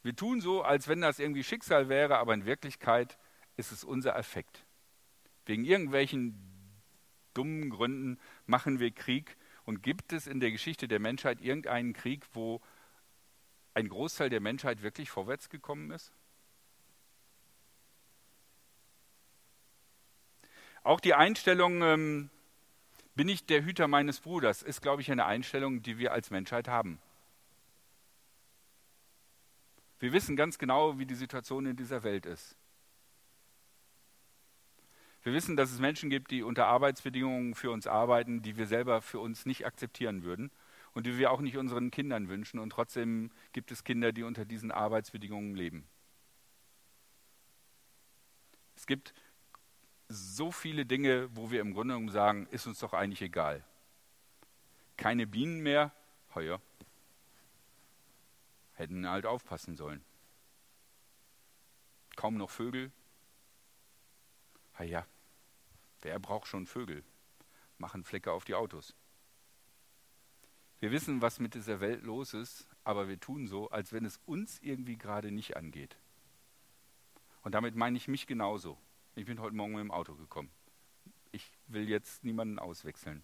Wir 0.03 0.15
tun 0.15 0.41
so, 0.41 0.63
als 0.63 0.87
wenn 0.87 1.01
das 1.01 1.19
irgendwie 1.19 1.45
Schicksal 1.45 1.89
wäre, 1.89 2.19
aber 2.19 2.35
in 2.35 2.45
Wirklichkeit 2.45 3.19
ist 3.57 3.73
es 3.73 3.85
unser 3.85 4.17
Effekt. 4.17 4.65
Wegen 5.47 5.65
irgendwelchen 5.65 6.39
dummen 7.35 7.71
Gründen 7.71 8.19
machen 8.47 8.79
wir 8.79 8.91
Krieg. 8.91 9.37
Und 9.65 9.83
gibt 9.83 10.13
es 10.13 10.27
in 10.27 10.41
der 10.41 10.51
Geschichte 10.51 10.89
der 10.89 10.99
Menschheit 10.99 11.41
irgendeinen 11.41 11.93
Krieg, 11.93 12.27
wo 12.33 12.61
ein 13.75 13.89
Großteil 13.89 14.29
der 14.29 14.41
Menschheit 14.41 14.83
wirklich 14.83 15.11
vorwärts 15.11 15.49
gekommen 15.49 15.91
ist? 15.91 16.13
Auch 20.85 21.01
die 21.01 21.15
Einstellung, 21.15 21.83
ähm, 21.83 22.31
bin 23.15 23.29
ich 23.29 23.47
der 23.47 23.65
Hüter 23.65 23.89
meines 23.89 24.21
Bruders, 24.21 24.63
ist, 24.63 24.83
glaube 24.83 25.03
ich, 25.03 25.11
eine 25.11 25.27
Einstellung, 25.27 25.83
die 25.83 25.99
wir 25.99 26.13
als 26.13 26.31
Menschheit 26.31 26.67
haben. 26.69 27.01
Wir 30.01 30.13
wissen 30.13 30.35
ganz 30.35 30.59
genau, 30.59 30.99
wie 30.99 31.07
die 31.07 31.15
Situation 31.15 31.67
in 31.67 31.77
dieser 31.77 32.03
Welt 32.03 32.27
ist. 32.27 32.57
Wir 35.23 35.33
wissen, 35.33 35.57
dass 35.57 35.71
es 35.71 35.79
Menschen 35.79 36.11
gibt, 36.11 36.31
die 36.31 36.43
unter 36.43 36.67
Arbeitsbedingungen 36.67 37.55
für 37.55 37.71
uns 37.71 37.87
arbeiten, 37.87 38.43
die 38.43 38.57
wir 38.57 38.67
selber 38.67 39.01
für 39.03 39.21
uns 39.21 39.47
nicht 39.47 39.65
akzeptieren 39.65 40.25
würden 40.25 40.51
und 40.95 41.07
die 41.07 41.17
wir 41.17 41.31
auch 41.31 41.41
nicht 41.41 41.57
unseren 41.57 41.91
Kindern 41.91 42.29
wünschen. 42.29 42.59
Und 42.59 42.71
trotzdem 42.71 43.31
gibt 43.53 43.71
es 43.71 43.85
Kinder, 43.85 44.13
die 44.13 44.25
unter 44.25 44.45
diesen 44.45 44.73
Arbeitsbedingungen 44.73 45.55
leben. 45.55 45.87
Es 48.75 48.87
gibt 48.87 49.15
so 50.09 50.51
viele 50.51 50.85
Dinge, 50.85 51.29
wo 51.37 51.53
wir 51.53 51.61
im 51.61 51.73
Grunde 51.73 51.95
genommen 51.95 52.11
sagen, 52.11 52.49
ist 52.51 52.67
uns 52.67 52.81
doch 52.81 52.93
eigentlich 52.93 53.23
egal. 53.23 53.65
Keine 54.97 55.27
Bienen 55.27 55.61
mehr, 55.61 55.93
heuer. 56.35 56.61
Hätten 58.75 59.09
halt 59.09 59.25
aufpassen 59.25 59.77
sollen. 59.77 60.05
Kaum 62.17 62.37
noch 62.37 62.51
Vögel, 62.51 62.91
Ah 64.75 64.85
ja, 64.85 65.07
wer 66.03 66.19
braucht 66.19 66.47
schon 66.47 66.67
Vögel? 66.67 67.05
Machen 67.79 68.05
Flecke 68.05 68.33
auf 68.33 68.45
die 68.45 68.55
Autos. 68.55 68.95
Wir 70.81 70.91
wissen, 70.91 71.23
was 71.23 71.39
mit 71.39 71.55
dieser 71.55 71.81
Welt 71.81 72.03
los 72.03 72.35
ist, 72.35 72.67
aber 72.85 73.09
wir 73.09 73.19
tun 73.19 73.47
so, 73.47 73.71
als 73.71 73.93
wenn 73.93 74.05
es 74.05 74.21
uns 74.27 74.59
irgendwie 74.61 74.97
gerade 74.97 75.31
nicht 75.31 75.57
angeht. 75.57 75.97
Und 77.43 77.53
damit 77.55 77.77
meine 77.77 77.97
ich 77.97 78.09
mich 78.09 78.27
genauso. 78.27 78.79
Ich 79.15 79.27
bin 79.27 79.41
heute 79.41 79.55
Morgen 79.55 79.73
mit 79.73 79.81
dem 79.81 79.91
Auto 79.91 80.15
gekommen. 80.15 80.51
Ich 81.31 81.51
will 81.67 81.89
jetzt 81.89 82.25
niemanden 82.25 82.59
auswechseln. 82.59 83.23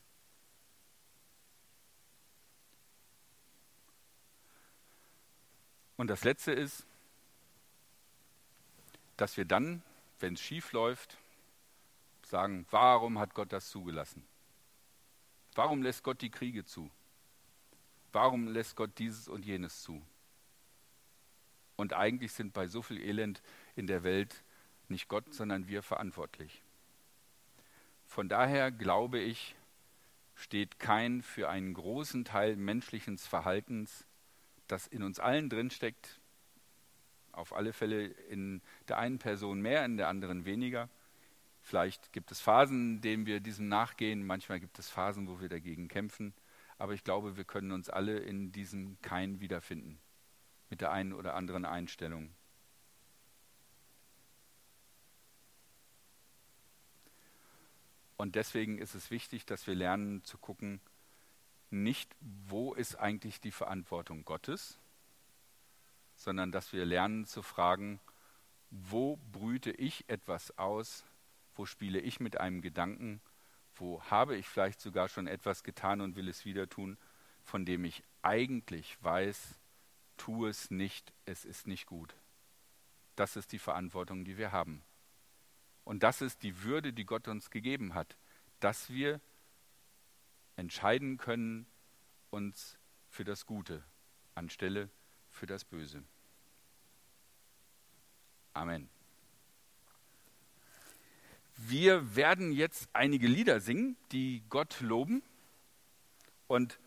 Und 5.96 6.08
das 6.08 6.22
Letzte 6.22 6.52
ist, 6.52 6.86
dass 9.16 9.36
wir 9.36 9.44
dann 9.44 9.82
wenn 10.20 10.34
es 10.34 10.40
schief 10.40 10.72
läuft, 10.72 11.16
sagen, 12.28 12.66
warum 12.70 13.18
hat 13.18 13.34
Gott 13.34 13.52
das 13.52 13.68
zugelassen? 13.68 14.24
Warum 15.54 15.82
lässt 15.82 16.04
Gott 16.04 16.20
die 16.20 16.30
Kriege 16.30 16.64
zu? 16.64 16.90
Warum 18.12 18.48
lässt 18.48 18.76
Gott 18.76 18.98
dieses 18.98 19.28
und 19.28 19.44
jenes 19.44 19.82
zu? 19.82 20.02
Und 21.76 21.92
eigentlich 21.92 22.32
sind 22.32 22.52
bei 22.52 22.66
so 22.66 22.82
viel 22.82 23.00
Elend 23.00 23.42
in 23.76 23.86
der 23.86 24.02
Welt 24.02 24.42
nicht 24.88 25.08
Gott, 25.08 25.32
sondern 25.32 25.68
wir 25.68 25.82
verantwortlich. 25.82 26.62
Von 28.06 28.28
daher 28.28 28.70
glaube 28.70 29.18
ich, 29.18 29.54
steht 30.34 30.78
kein 30.78 31.22
für 31.22 31.48
einen 31.48 31.74
großen 31.74 32.24
Teil 32.24 32.56
menschlichen 32.56 33.18
Verhaltens, 33.18 34.06
das 34.66 34.86
in 34.86 35.02
uns 35.02 35.18
allen 35.18 35.50
drinsteckt, 35.50 36.20
auf 37.32 37.52
alle 37.52 37.72
Fälle 37.72 38.06
in 38.06 38.62
der 38.88 38.98
einen 38.98 39.18
Person 39.18 39.60
mehr, 39.60 39.84
in 39.84 39.96
der 39.96 40.08
anderen 40.08 40.44
weniger, 40.44 40.88
Vielleicht 41.68 42.14
gibt 42.14 42.32
es 42.32 42.40
Phasen, 42.40 42.94
in 42.94 43.00
denen 43.02 43.26
wir 43.26 43.40
diesem 43.40 43.68
nachgehen, 43.68 44.24
manchmal 44.24 44.58
gibt 44.58 44.78
es 44.78 44.88
Phasen, 44.88 45.28
wo 45.28 45.38
wir 45.38 45.50
dagegen 45.50 45.88
kämpfen, 45.88 46.32
aber 46.78 46.94
ich 46.94 47.04
glaube, 47.04 47.36
wir 47.36 47.44
können 47.44 47.72
uns 47.72 47.90
alle 47.90 48.20
in 48.20 48.52
diesem 48.52 48.98
Kein 49.02 49.40
wiederfinden, 49.40 49.98
mit 50.70 50.80
der 50.80 50.92
einen 50.92 51.12
oder 51.12 51.34
anderen 51.34 51.66
Einstellung. 51.66 52.30
Und 58.16 58.34
deswegen 58.34 58.78
ist 58.78 58.94
es 58.94 59.10
wichtig, 59.10 59.44
dass 59.44 59.66
wir 59.66 59.74
lernen 59.74 60.24
zu 60.24 60.38
gucken, 60.38 60.80
nicht, 61.68 62.16
wo 62.48 62.72
ist 62.72 62.94
eigentlich 62.94 63.42
die 63.42 63.52
Verantwortung 63.52 64.24
Gottes, 64.24 64.78
sondern 66.16 66.50
dass 66.50 66.72
wir 66.72 66.86
lernen 66.86 67.26
zu 67.26 67.42
fragen, 67.42 68.00
wo 68.70 69.18
brüte 69.32 69.70
ich 69.70 70.08
etwas 70.08 70.56
aus, 70.56 71.04
wo 71.58 71.66
spiele 71.66 71.98
ich 72.00 72.20
mit 72.20 72.38
einem 72.38 72.62
Gedanken? 72.62 73.20
Wo 73.74 74.00
habe 74.04 74.36
ich 74.36 74.48
vielleicht 74.48 74.80
sogar 74.80 75.08
schon 75.08 75.26
etwas 75.26 75.64
getan 75.64 76.00
und 76.00 76.14
will 76.14 76.28
es 76.28 76.44
wieder 76.44 76.68
tun, 76.68 76.96
von 77.42 77.64
dem 77.64 77.84
ich 77.84 78.04
eigentlich 78.22 78.96
weiß, 79.02 79.58
tu 80.16 80.46
es 80.46 80.70
nicht, 80.70 81.12
es 81.24 81.44
ist 81.44 81.66
nicht 81.66 81.86
gut. 81.86 82.14
Das 83.16 83.34
ist 83.36 83.50
die 83.50 83.58
Verantwortung, 83.58 84.24
die 84.24 84.38
wir 84.38 84.52
haben. 84.52 84.82
Und 85.82 86.02
das 86.04 86.20
ist 86.20 86.44
die 86.44 86.62
Würde, 86.62 86.92
die 86.92 87.04
Gott 87.04 87.26
uns 87.26 87.50
gegeben 87.50 87.94
hat, 87.94 88.16
dass 88.60 88.90
wir 88.90 89.20
entscheiden 90.54 91.16
können, 91.16 91.66
uns 92.30 92.78
für 93.08 93.24
das 93.24 93.46
Gute 93.46 93.82
anstelle 94.34 94.90
für 95.28 95.46
das 95.46 95.64
Böse. 95.64 96.04
Amen. 98.52 98.88
Wir 101.60 102.14
werden 102.14 102.52
jetzt 102.52 102.88
einige 102.92 103.26
Lieder 103.26 103.58
singen, 103.58 103.96
die 104.12 104.44
Gott 104.48 104.80
loben 104.80 105.22
und 106.46 106.78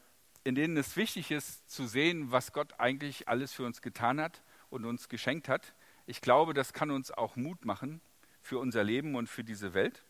in 0.45 0.55
denen 0.55 0.77
es 0.77 0.95
wichtig 0.95 1.29
ist 1.29 1.69
zu 1.69 1.88
sehen, 1.88 2.31
was 2.31 2.53
Gott 2.53 2.79
eigentlich 2.79 3.27
alles 3.27 3.51
für 3.51 3.65
uns 3.65 3.81
getan 3.81 4.21
hat 4.21 4.41
und 4.69 4.86
uns 4.86 5.10
geschenkt 5.10 5.49
hat. 5.49 5.73
Ich 6.05 6.21
glaube, 6.21 6.53
das 6.53 6.71
kann 6.71 6.89
uns 6.89 7.12
auch 7.12 7.36
Mut 7.36 7.65
machen 7.65 7.99
für 8.41 8.60
unser 8.60 8.86
Leben 8.86 9.15
und 9.15 9.27
für 9.27 9.43
diese 9.43 9.73
Welt. 9.73 10.05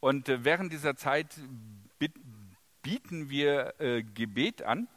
Und 0.00 0.28
äh, 0.28 0.44
während 0.44 0.72
dieser 0.72 0.96
Zeit 0.96 1.28
bieten 2.82 3.30
wir 3.30 3.74
äh, 3.78 4.02
Gebet 4.02 4.62
an. 4.62 4.88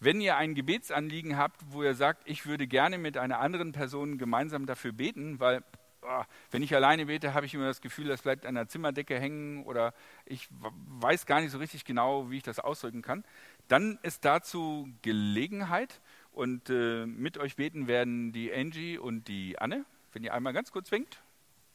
Wenn 0.00 0.20
ihr 0.20 0.36
ein 0.36 0.54
Gebetsanliegen 0.54 1.38
habt, 1.38 1.62
wo 1.70 1.82
ihr 1.82 1.94
sagt, 1.94 2.28
ich 2.28 2.44
würde 2.44 2.66
gerne 2.66 2.98
mit 2.98 3.16
einer 3.16 3.40
anderen 3.40 3.72
Person 3.72 4.18
gemeinsam 4.18 4.66
dafür 4.66 4.92
beten, 4.92 5.40
weil 5.40 5.64
oh, 6.08 6.24
wenn 6.50 6.62
ich 6.62 6.74
alleine 6.74 7.06
bete, 7.06 7.34
habe 7.34 7.46
ich 7.46 7.54
immer 7.54 7.66
das 7.66 7.80
Gefühl, 7.80 8.08
das 8.08 8.22
bleibt 8.22 8.46
an 8.46 8.54
der 8.54 8.68
Zimmerdecke 8.68 9.18
hängen 9.18 9.64
oder 9.64 9.94
ich 10.24 10.48
weiß 10.50 11.26
gar 11.26 11.40
nicht 11.40 11.50
so 11.50 11.58
richtig 11.58 11.84
genau, 11.84 12.30
wie 12.30 12.38
ich 12.38 12.42
das 12.42 12.58
ausdrücken 12.58 13.02
kann. 13.02 13.24
Dann 13.68 13.98
ist 14.02 14.24
dazu 14.24 14.88
Gelegenheit 15.02 16.00
und 16.32 16.70
äh, 16.70 17.06
mit 17.06 17.38
euch 17.38 17.56
beten 17.56 17.86
werden 17.86 18.32
die 18.32 18.52
Angie 18.52 18.98
und 18.98 19.28
die 19.28 19.58
Anne. 19.58 19.84
Wenn 20.12 20.24
ihr 20.24 20.32
einmal 20.32 20.52
ganz 20.52 20.72
kurz 20.72 20.90
winkt. 20.90 21.22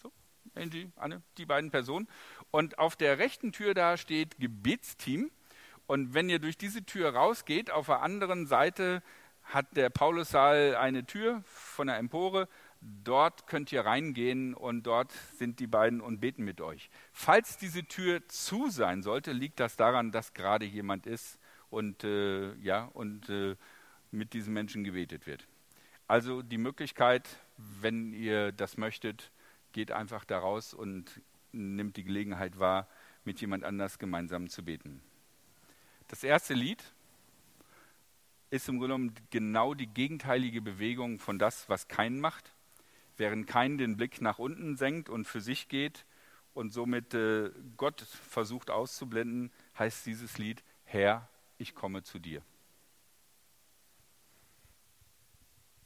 So, 0.01 0.11
Angie, 0.55 0.91
Anne, 0.95 1.21
die 1.37 1.45
beiden 1.45 1.69
Personen. 1.69 2.07
Und 2.51 2.79
auf 2.79 2.95
der 2.95 3.19
rechten 3.19 3.51
Tür 3.51 3.73
da 3.73 3.97
steht 3.97 4.39
Gebetsteam. 4.39 5.31
Und 5.85 6.13
wenn 6.13 6.29
ihr 6.29 6.39
durch 6.39 6.57
diese 6.57 6.83
Tür 6.83 7.13
rausgeht, 7.13 7.69
auf 7.69 7.85
der 7.87 8.01
anderen 8.01 8.47
Seite 8.47 9.03
hat 9.43 9.75
der 9.75 9.89
Paulussaal 9.89 10.75
eine 10.75 11.05
Tür 11.05 11.43
von 11.45 11.87
der 11.87 11.97
Empore 11.97 12.47
Dort 13.03 13.47
könnt 13.47 13.71
ihr 13.71 13.85
reingehen 13.85 14.53
und 14.53 14.83
dort 14.83 15.13
sind 15.37 15.61
die 15.61 15.67
beiden 15.67 16.01
und 16.01 16.19
beten 16.19 16.43
mit 16.43 16.59
euch. 16.59 16.89
Falls 17.13 17.57
diese 17.57 17.85
Tür 17.85 18.27
zu 18.27 18.69
sein 18.69 19.03
sollte, 19.03 19.31
liegt 19.31 19.61
das 19.61 19.77
daran, 19.77 20.11
dass 20.11 20.33
gerade 20.33 20.65
jemand 20.65 21.05
ist 21.05 21.39
und, 21.69 22.03
äh, 22.03 22.53
ja, 22.55 22.85
und 22.93 23.29
äh, 23.29 23.55
mit 24.11 24.33
diesem 24.33 24.53
Menschen 24.53 24.83
gebetet 24.83 25.27
wird. 25.27 25.47
Also 26.07 26.41
die 26.41 26.57
Möglichkeit, 26.57 27.29
wenn 27.57 28.11
ihr 28.11 28.51
das 28.51 28.75
möchtet, 28.75 29.31
geht 29.71 29.91
einfach 29.91 30.25
da 30.25 30.39
raus 30.39 30.73
und 30.73 31.21
nimmt 31.53 31.95
die 31.95 32.03
Gelegenheit 32.03 32.59
wahr, 32.59 32.89
mit 33.23 33.39
jemand 33.39 33.63
anders 33.63 33.97
gemeinsam 33.97 34.49
zu 34.49 34.63
beten. 34.63 35.01
Das 36.09 36.25
erste 36.25 36.53
Lied 36.53 36.83
ist 38.49 38.67
im 38.67 38.77
Grunde 38.77 38.95
genommen 38.95 39.15
genau 39.29 39.73
die 39.73 39.87
gegenteilige 39.87 40.61
Bewegung 40.61 41.19
von 41.19 41.39
das, 41.39 41.69
was 41.69 41.87
keinen 41.87 42.19
macht 42.19 42.52
während 43.23 43.47
kein 43.47 43.77
den 43.77 43.95
Blick 43.95 44.19
nach 44.19 44.37
unten 44.37 44.75
senkt 44.75 45.07
und 45.07 45.23
für 45.23 45.39
sich 45.39 45.69
geht 45.69 46.05
und 46.53 46.73
somit 46.73 47.13
äh, 47.13 47.51
Gott 47.77 48.01
versucht 48.01 48.69
auszublenden, 48.69 49.49
heißt 49.79 50.05
dieses 50.05 50.37
Lied, 50.37 50.61
Herr, 50.83 51.29
ich 51.57 51.73
komme 51.73 52.03
zu 52.03 52.19
dir. 52.19 52.41